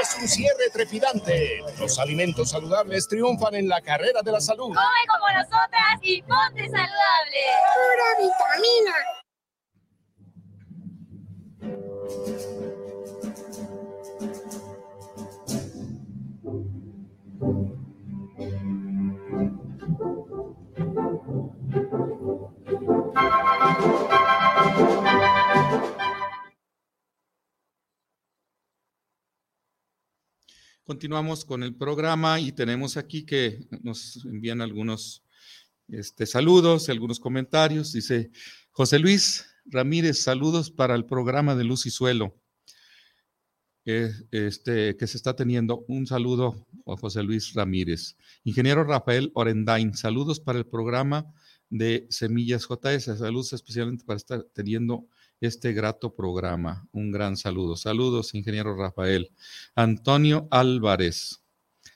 [0.00, 1.62] Es un cierre trepidante.
[1.78, 4.68] Los alimentos saludables triunfan en la carrera de la salud.
[4.68, 7.40] Come como nosotras y ponte saludable.
[7.74, 8.94] Pura vitamina.
[30.84, 35.24] Continuamos con el programa y tenemos aquí que nos envían algunos
[35.88, 37.94] este, saludos, algunos comentarios.
[37.94, 38.30] Dice
[38.70, 42.38] José Luis Ramírez, saludos para el programa de Luz y Suelo
[43.86, 45.86] este, que se está teniendo.
[45.88, 48.18] Un saludo a José Luis Ramírez.
[48.44, 51.32] Ingeniero Rafael Orendain, saludos para el programa
[51.70, 53.04] de Semillas JS.
[53.18, 55.08] Saludos especialmente para estar teniendo
[55.40, 56.86] este grato programa.
[56.92, 57.76] Un gran saludo.
[57.76, 59.30] Saludos, ingeniero Rafael.
[59.74, 61.42] Antonio Álvarez.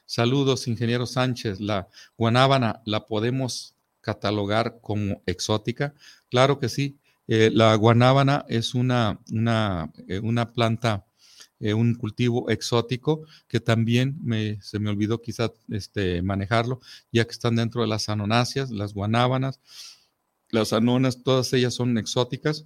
[0.06, 1.60] Saludos, ingeniero Sánchez.
[1.60, 5.94] La guanábana la podemos catalogar como exótica.
[6.30, 6.98] Claro que sí.
[7.26, 11.04] Eh, la guanábana es una, una, eh, una planta,
[11.60, 16.80] eh, un cultivo exótico que también me, se me olvidó quizá este, manejarlo,
[17.12, 19.60] ya que están dentro de las anonáceas, las guanábanas,
[20.48, 22.64] las anonas, todas ellas son exóticas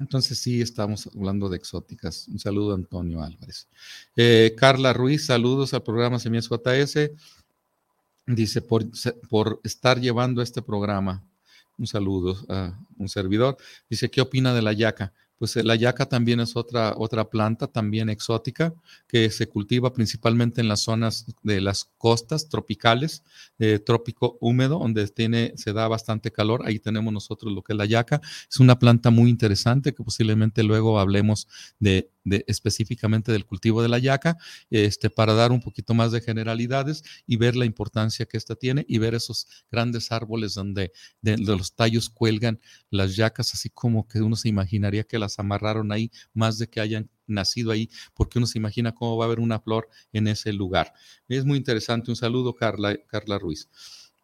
[0.00, 2.26] entonces sí, estamos hablando de exóticas.
[2.28, 3.68] Un saludo Antonio Álvarez.
[4.16, 7.10] Eh, Carla Ruiz, saludos al programa Semillas JS.
[8.26, 8.86] Dice, por,
[9.28, 11.22] por estar llevando este programa,
[11.76, 13.58] un saludo a un servidor.
[13.90, 15.12] Dice, ¿qué opina de la yaca?
[15.40, 18.74] Pues eh, la yaca también es otra, otra planta, también exótica,
[19.08, 23.24] que se cultiva principalmente en las zonas de las costas tropicales,
[23.58, 26.60] eh, trópico húmedo, donde tiene, se da bastante calor.
[26.66, 28.20] Ahí tenemos nosotros lo que es la yaca.
[28.50, 33.98] Es una planta muy interesante que posiblemente luego hablemos de, específicamente del cultivo de la
[33.98, 34.36] yaca,
[34.70, 38.84] este, para dar un poquito más de generalidades y ver la importancia que esta tiene
[38.88, 40.92] y ver esos grandes árboles donde
[41.22, 42.60] de, los tallos cuelgan
[42.90, 46.80] las yacas, así como que uno se imaginaría que las amarraron ahí, más de que
[46.80, 50.52] hayan nacido ahí, porque uno se imagina cómo va a haber una flor en ese
[50.52, 50.92] lugar.
[51.28, 52.10] Es muy interesante.
[52.10, 53.68] Un saludo, Carla, Carla Ruiz.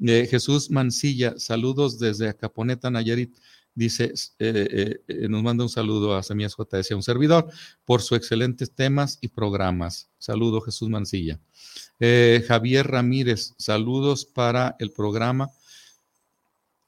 [0.01, 3.37] Eh, Jesús Mancilla, saludos desde Acaponeta, Nayarit.
[3.77, 7.49] Dice, eh, eh, nos manda un saludo a Semillas JS, a un servidor,
[7.85, 10.11] por sus excelentes temas y programas.
[10.19, 11.39] Saludo, Jesús Mancilla.
[12.01, 15.51] Javier Ramírez, saludos para el programa.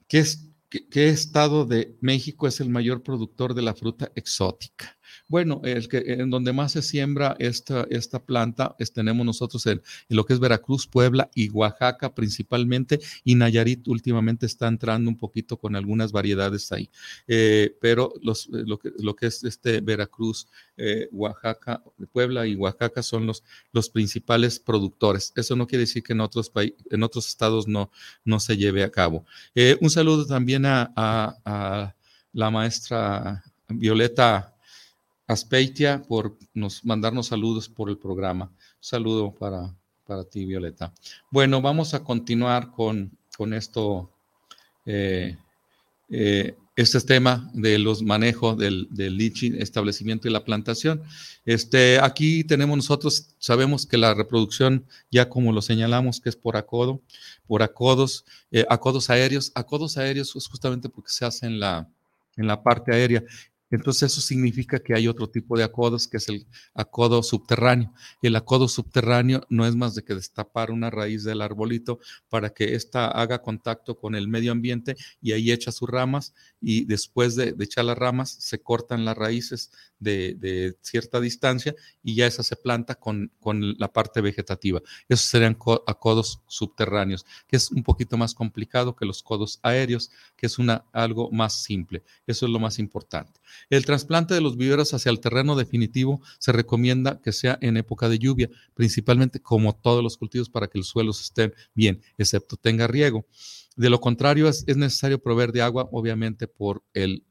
[0.08, 4.97] ¿Qué es ¿Qué, estado de México es el mayor productor de la fruta exótica?
[5.28, 9.82] Bueno, el que, en donde más se siembra esta, esta planta es, tenemos nosotros en,
[10.08, 15.56] lo que es Veracruz, Puebla y Oaxaca principalmente, y Nayarit últimamente está entrando un poquito
[15.56, 16.90] con algunas variedades ahí.
[17.26, 20.46] Eh, pero los, lo, que, lo que es este Veracruz,
[20.76, 21.82] eh, Oaxaca,
[22.12, 25.32] Puebla y Oaxaca son los, los principales productores.
[25.36, 26.50] Eso no quiere decir que en otros,
[26.90, 27.90] en otros estados no,
[28.24, 29.24] no se lleve a cabo.
[29.54, 31.94] Eh, un saludo también a, a
[32.32, 34.54] la maestra Violeta
[35.28, 38.46] Aspeitia por nos, mandarnos saludos por el programa.
[38.46, 39.76] Un saludo para,
[40.06, 40.94] para ti, Violeta.
[41.30, 44.10] Bueno, vamos a continuar con, con esto,
[44.86, 45.36] eh,
[46.08, 49.20] eh, este tema de los manejos del, del
[49.58, 51.02] establecimiento y la plantación.
[51.44, 56.56] Este, aquí tenemos nosotros, sabemos que la reproducción, ya como lo señalamos, que es por
[56.56, 57.02] acodo,
[57.46, 59.52] por acodos, eh, acodos aéreos.
[59.54, 61.86] Acodos aéreos es justamente porque se hace en la,
[62.38, 63.22] en la parte aérea.
[63.70, 67.92] Entonces eso significa que hay otro tipo de acodos, que es el acodo subterráneo.
[68.22, 71.98] El acodo subterráneo no es más de que destapar una raíz del arbolito
[72.28, 76.84] para que ésta haga contacto con el medio ambiente y ahí echa sus ramas y
[76.84, 82.42] después de, echar las ramas se cortan las raíces de, cierta distancia y ya esa
[82.42, 84.80] se planta con, con la parte vegetativa.
[85.08, 85.56] Esos serían
[85.86, 90.84] acodos subterráneos, que es un poquito más complicado que los codos aéreos, que es una,
[90.92, 92.02] algo más simple.
[92.26, 93.40] Eso es lo más importante.
[93.70, 98.08] El trasplante de los viveros hacia el terreno definitivo se recomienda que sea en época
[98.08, 102.86] de lluvia, principalmente como todos los cultivos para que los suelos estén bien, excepto tenga
[102.86, 103.26] riego.
[103.78, 107.24] De lo contrario, es, necesario proveer de agua, obviamente, por el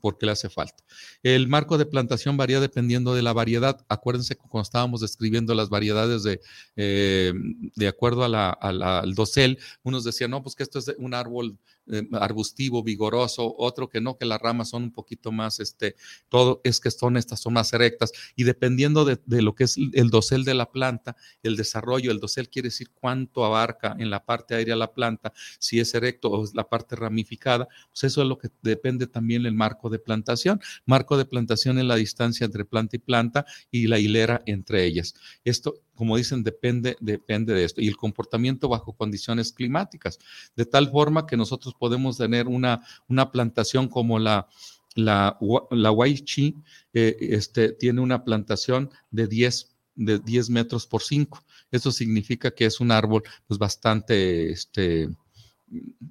[0.00, 0.82] porque le hace falta.
[1.22, 3.84] El marco de plantación varía dependiendo de la variedad.
[3.90, 6.40] Acuérdense que cuando estábamos describiendo las variedades de,
[6.76, 7.34] eh,
[7.76, 11.58] de acuerdo al dosel, unos decían, no, pues que esto es un árbol
[11.90, 15.96] eh, arbustivo, vigoroso, otro que no, que las ramas son un poquito más, este,
[16.28, 18.12] todo es que son estas, son más erectas.
[18.36, 22.48] Y dependiendo de, lo que es el dosel de la planta, el desarrollo, el dosel
[22.48, 26.54] quiere decir cuánto abarca en la parte aérea la planta, si es erecto o es
[26.54, 30.60] la parte ramificada, pues eso es lo que depende también del marco de plantación.
[30.86, 35.14] Marco de plantación es la distancia entre planta y planta y la hilera entre ellas.
[35.44, 37.80] Esto como dicen, depende, depende de esto.
[37.80, 40.18] Y el comportamiento bajo condiciones climáticas,
[40.56, 44.48] de tal forma que nosotros podemos tener una, una plantación como la,
[44.94, 45.38] la,
[45.70, 46.56] la Waichi,
[46.92, 51.44] eh, este, tiene una plantación de 10, de 10 metros por 5.
[51.70, 55.08] Eso significa que es un árbol pues, bastante, este,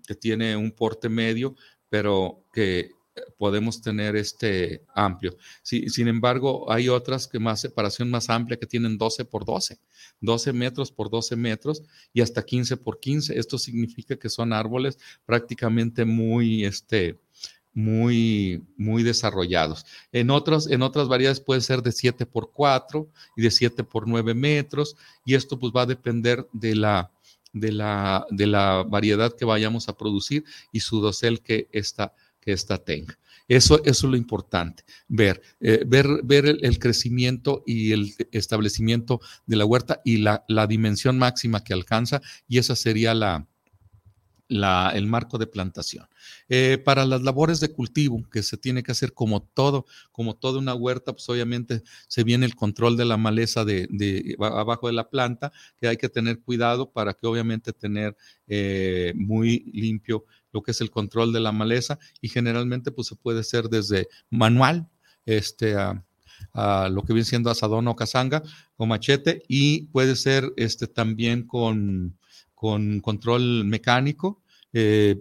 [0.08, 1.56] que tiene un porte medio,
[1.90, 2.92] pero que
[3.38, 5.38] podemos tener este amplio.
[5.64, 9.80] sin embargo, hay otras que más separación más amplia que tienen 12 por 12,
[10.22, 11.84] 12 metros por 12 metros
[12.14, 13.38] y hasta 15 por 15.
[13.38, 17.20] Esto significa que son árboles prácticamente muy, este,
[17.74, 19.86] muy, muy desarrollados.
[20.12, 24.08] En otras, en otras variedades puede ser de 7 por 4 y de 7 por
[24.08, 24.96] 9 metros
[25.26, 27.12] y esto pues va a depender de la,
[27.52, 32.14] de la, de la variedad que vayamos a producir y su dosel que está
[32.44, 33.18] que ésta tenga.
[33.48, 39.58] Eso, eso es lo importante, ver, eh, ver, ver el, crecimiento y el establecimiento de
[39.58, 43.46] la huerta y la, la dimensión máxima que alcanza, y esa sería la,
[44.48, 46.08] la, el marco de plantación.
[46.50, 50.60] Eh, para las labores de cultivo, que se tiene que hacer como todo, como toda
[50.60, 54.94] una huerta, pues obviamente se viene el control de la maleza de, de abajo de
[54.94, 58.16] la planta, que hay que tener cuidado para que obviamente tener
[58.48, 63.16] eh, muy limpio lo que es el control de la maleza y generalmente pues se
[63.16, 64.88] puede hacer desde manual,
[65.26, 68.44] este, lo que viene siendo asadón o cazanga
[68.78, 72.18] o machete y puede ser este, también con,
[72.64, 74.40] con control mecánico,
[74.72, 75.18] eh,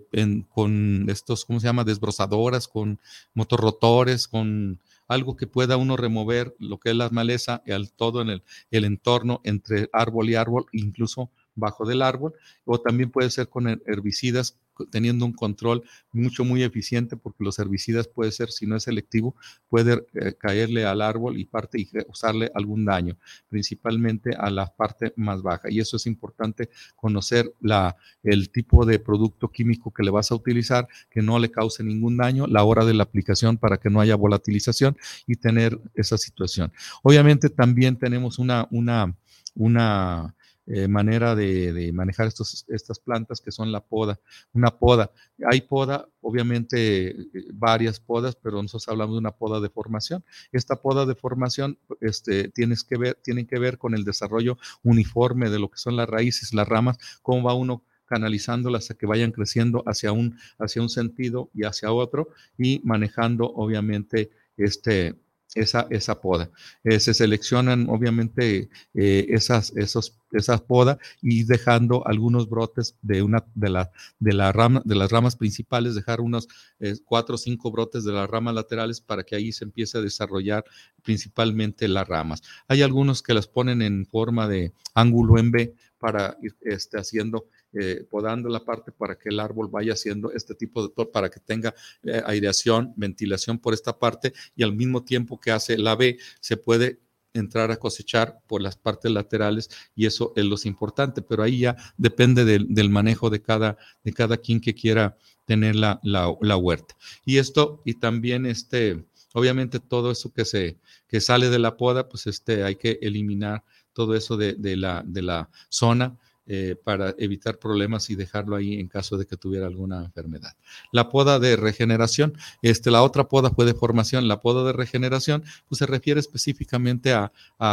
[0.49, 1.83] con estos, ¿cómo se llama?
[1.83, 3.01] Desbrozadoras, con
[3.35, 4.79] motorrotores, con
[5.09, 8.85] algo que pueda uno remover lo que es la maleza, al todo en el, el
[8.85, 12.33] entorno entre árbol y árbol, incluso bajo del árbol,
[12.65, 14.57] o también puede ser con herbicidas
[14.91, 19.35] teniendo un control mucho, muy eficiente, porque los herbicidas puede ser, si no es selectivo,
[19.69, 23.17] puede eh, caerle al árbol y parte y causarle algún daño,
[23.49, 25.71] principalmente a la parte más baja.
[25.71, 30.35] Y eso es importante conocer la, el tipo de producto químico que le vas a
[30.35, 34.01] utilizar, que no le cause ningún daño, la hora de la aplicación para que no
[34.01, 34.97] haya volatilización
[35.27, 36.73] y tener esa situación.
[37.03, 39.17] Obviamente también tenemos una, una,
[39.55, 40.35] una
[40.67, 44.21] eh, manera de, manejar estas plantas que son la poda,
[44.53, 45.11] una poda.
[45.51, 50.25] Hay poda, obviamente eh, varias podas, pero nosotros hablamos de una poda de formación.
[50.53, 55.59] Esta poda de formación este, que ver, tienen que ver con el desarrollo uniforme de
[55.59, 59.83] lo que son las raíces, las ramas, cómo va uno canalizándolas a que vayan creciendo
[59.87, 65.17] hacia un, hacia un sentido y hacia otro y manejando obviamente este,
[65.55, 66.51] esa, esa poda.
[66.85, 73.45] Eh, se seleccionan obviamente eh, esas, esos, esas podas y dejando algunos brotes de una
[73.55, 76.49] de, la, de, la rama, de las ramas principales, dejar unos
[76.81, 80.03] eh, cuatro o cinco brotes de las ramas laterales para que ahí se empiece a
[80.03, 80.65] desarrollar
[81.03, 82.43] principalmente las ramas.
[82.69, 87.47] Hay algunos que las ponen en forma de ángulo en B para ir este, haciendo
[87.75, 91.41] eh, podando la parte para que el árbol vaya haciendo este tipo de, para que
[91.41, 96.19] tenga eh, aireación, ventilación por esta parte y al mismo tiempo que hace la B,
[96.41, 97.01] se puede
[97.35, 101.77] entrar a cosechar por las partes laterales y eso es lo importante, pero ahí ya
[101.97, 105.17] depende del, manejo de cada, de cada quien que quiera
[105.47, 106.95] tener la, la, huerta.
[107.25, 112.09] Y esto, y también este, obviamente todo eso que se, que sale de la poda,
[112.09, 117.15] pues este, hay que eliminar todo eso de, de la, de la zona eh, para
[117.19, 120.57] evitar problemas y dejarlo ahí en caso de que tuviera alguna enfermedad.
[120.91, 125.45] La poda de regeneración, este, la otra poda fue de formación, la poda de regeneración
[125.69, 127.31] pues se refiere específicamente a,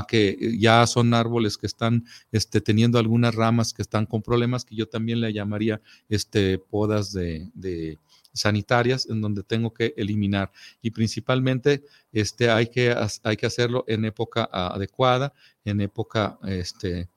[0.07, 4.75] que ya son árboles que están este, teniendo algunas ramas que están con problemas, que
[4.75, 7.97] yo también le llamaría este, podas de,
[8.31, 10.51] sanitarias en donde tengo que eliminar
[10.83, 15.33] y principalmente este hay que hay que hacerlo en época adecuada
[15.65, 17.09] en época este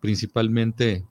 [0.00, 1.04] principalmente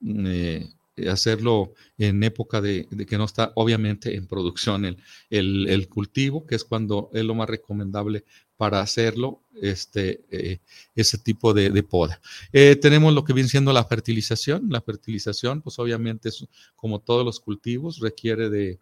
[0.00, 0.68] mm, eh,
[1.10, 4.98] hacerlo en época de, que no está obviamente en producción el,
[5.30, 8.24] el, cultivo, que es cuando es lo más recomendable
[8.56, 10.60] para hacerlo este, eh,
[10.94, 12.20] ese tipo de, poda.
[12.52, 14.68] Eh, tenemos lo que viene siendo la fertilización.
[14.70, 18.78] La fertilización, pues obviamente, es, como todos los cultivos, requiere de,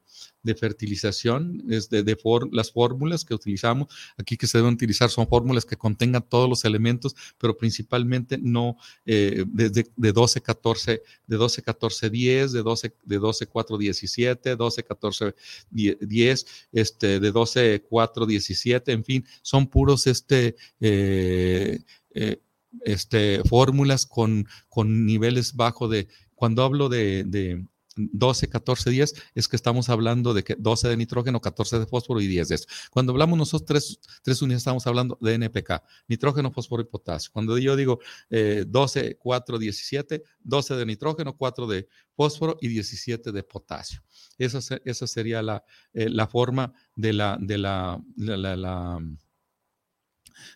[0.57, 2.17] fertilización, es de,
[2.53, 3.89] las fórmulas que utilizamos.
[4.17, 8.77] Aquí que se deben utilizar son fórmulas que contengan todos los elementos, pero principalmente no
[9.07, 14.57] eh, de, de, 12, 14, de 12, 14, 10, de 12, de 12, 4, 17,
[14.57, 15.35] 12, 14,
[15.71, 21.81] 10, este, de 12, 4, 17, en fin, son puros este, eh,
[22.15, 22.43] eh,
[22.83, 29.49] este, fórmulas con, con, niveles bajos de, cuando hablo de, de 12, 14, 10, es
[29.49, 32.67] que estamos hablando de que 12 de nitrógeno, 14 de fósforo y 10 de eso.
[32.91, 37.31] Cuando hablamos nosotros tres, tres unidades, estamos hablando de NPK, nitrógeno, fósforo y potasio.
[37.33, 38.01] Cuando yo digo
[38.31, 44.03] 12, 4, 17, 12 de nitrógeno, 4 de fósforo y 17 de potasio.
[44.39, 49.01] Esa, esa sería la, eh, la forma de la, de la, la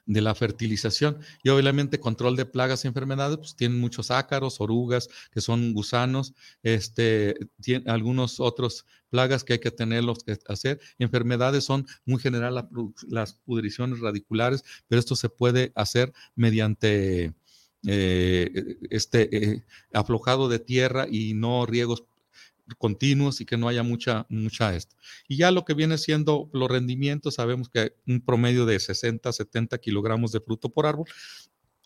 [0.06, 1.18] de la fertilización.
[1.42, 6.34] Y obviamente control de plagas y enfermedades, pues tienen muchos ácaros, orugas, que son gusanos,
[6.62, 10.80] este, tiene algunos otros plagas que hay que tenerlos que hacer.
[10.98, 12.68] Enfermedades son muy general
[13.08, 17.32] las pudriciones radiculares, pero esto se puede hacer mediante
[17.86, 22.04] eh, este eh, aflojado de tierra y no riegos
[22.76, 24.96] continuos y que no haya mucha, mucha esto.
[25.26, 29.78] Y ya lo que viene siendo los rendimientos, sabemos que un promedio de 60, 70
[29.78, 31.06] kilogramos de fruto por árbol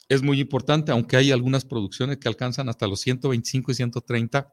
[0.09, 4.53] es muy importante, aunque hay algunas producciones que alcanzan hasta los 125 y 130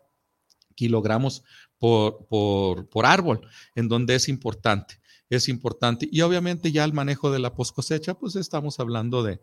[0.76, 1.44] kilogramos
[1.78, 3.42] por, por, por árbol,
[3.76, 4.99] en donde es importante
[5.30, 6.08] es importante.
[6.12, 9.40] Y obviamente ya el manejo de la post cosecha, pues estamos hablando de,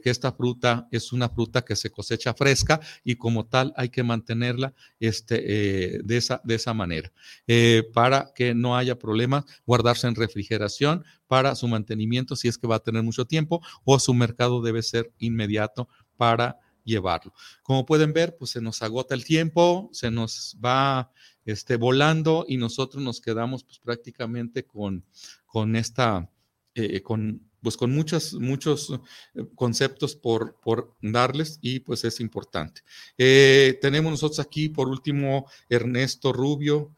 [0.00, 4.02] que esta fruta es una fruta que se cosecha fresca y como tal hay que
[4.02, 7.12] mantenerla este, eh, de, esa, de esa manera
[7.46, 12.66] eh, para que no haya problemas, guardarse en refrigeración para su mantenimiento si es que
[12.66, 17.32] va a tener mucho tiempo o su mercado debe ser inmediato para llevarlo.
[17.62, 21.10] Como pueden ver, pues se nos agota el tiempo, se nos va
[21.50, 25.04] este, volando y nosotros nos quedamos pues prácticamente con,
[25.46, 26.30] con esta,
[26.74, 28.90] eh, con, pues con muchos, muchos
[29.34, 32.82] eh, conceptos por, por darles y pues es importante.
[33.18, 36.94] Eh, tenemos nosotros aquí por último Ernesto Rubio.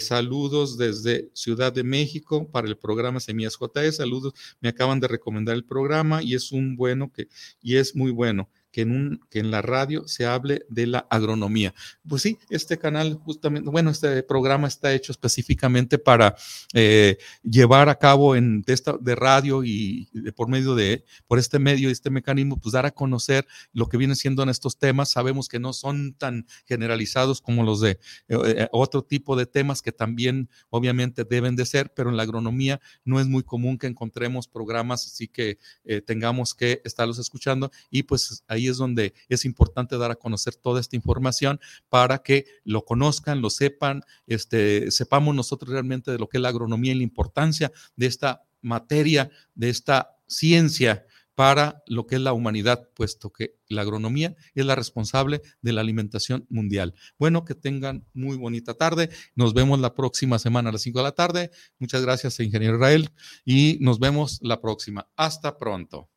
[0.00, 3.92] saludos desde Ciudad de México para el programa Semillas JE.
[3.92, 7.28] Saludos, me acaban de recomendar el programa y es un bueno que,
[7.62, 11.06] y es muy bueno que en, un, que en la radio se hable de la
[11.10, 11.74] agronomía.
[12.08, 16.34] Pues sí, este canal justamente, bueno, este programa está hecho específicamente para
[16.72, 21.90] eh, llevar a cabo en de, esta, radio y por medio de, por este medio
[21.90, 25.10] y este mecanismo, pues dar a conocer lo que viene siendo en estos temas.
[25.10, 27.98] Sabemos que no son tan generalizados como los de eh,
[28.28, 32.80] eh, otro tipo de temas que también obviamente deben de ser, pero en la agronomía
[33.04, 35.58] no es muy común que encontremos programas así que
[36.06, 40.80] tengamos que estarlos escuchando y pues ahí es donde es importante dar a conocer toda
[40.80, 46.38] esta información para que lo conozcan, lo sepan, este, sepamos nosotros realmente de lo que
[46.38, 51.04] es la agronomía y la importancia de esta materia, de esta ciencia
[51.34, 55.80] para lo que es la humanidad, puesto que la agronomía es la responsable de la
[55.80, 56.94] alimentación mundial.
[57.18, 59.10] Bueno, que tengan muy bonita tarde.
[59.34, 61.50] Nos vemos la próxima semana a las 5 de la tarde.
[61.78, 63.10] Muchas gracias, ingeniero Israel,
[63.44, 65.08] y nos vemos la próxima.
[65.16, 66.10] Hasta pronto.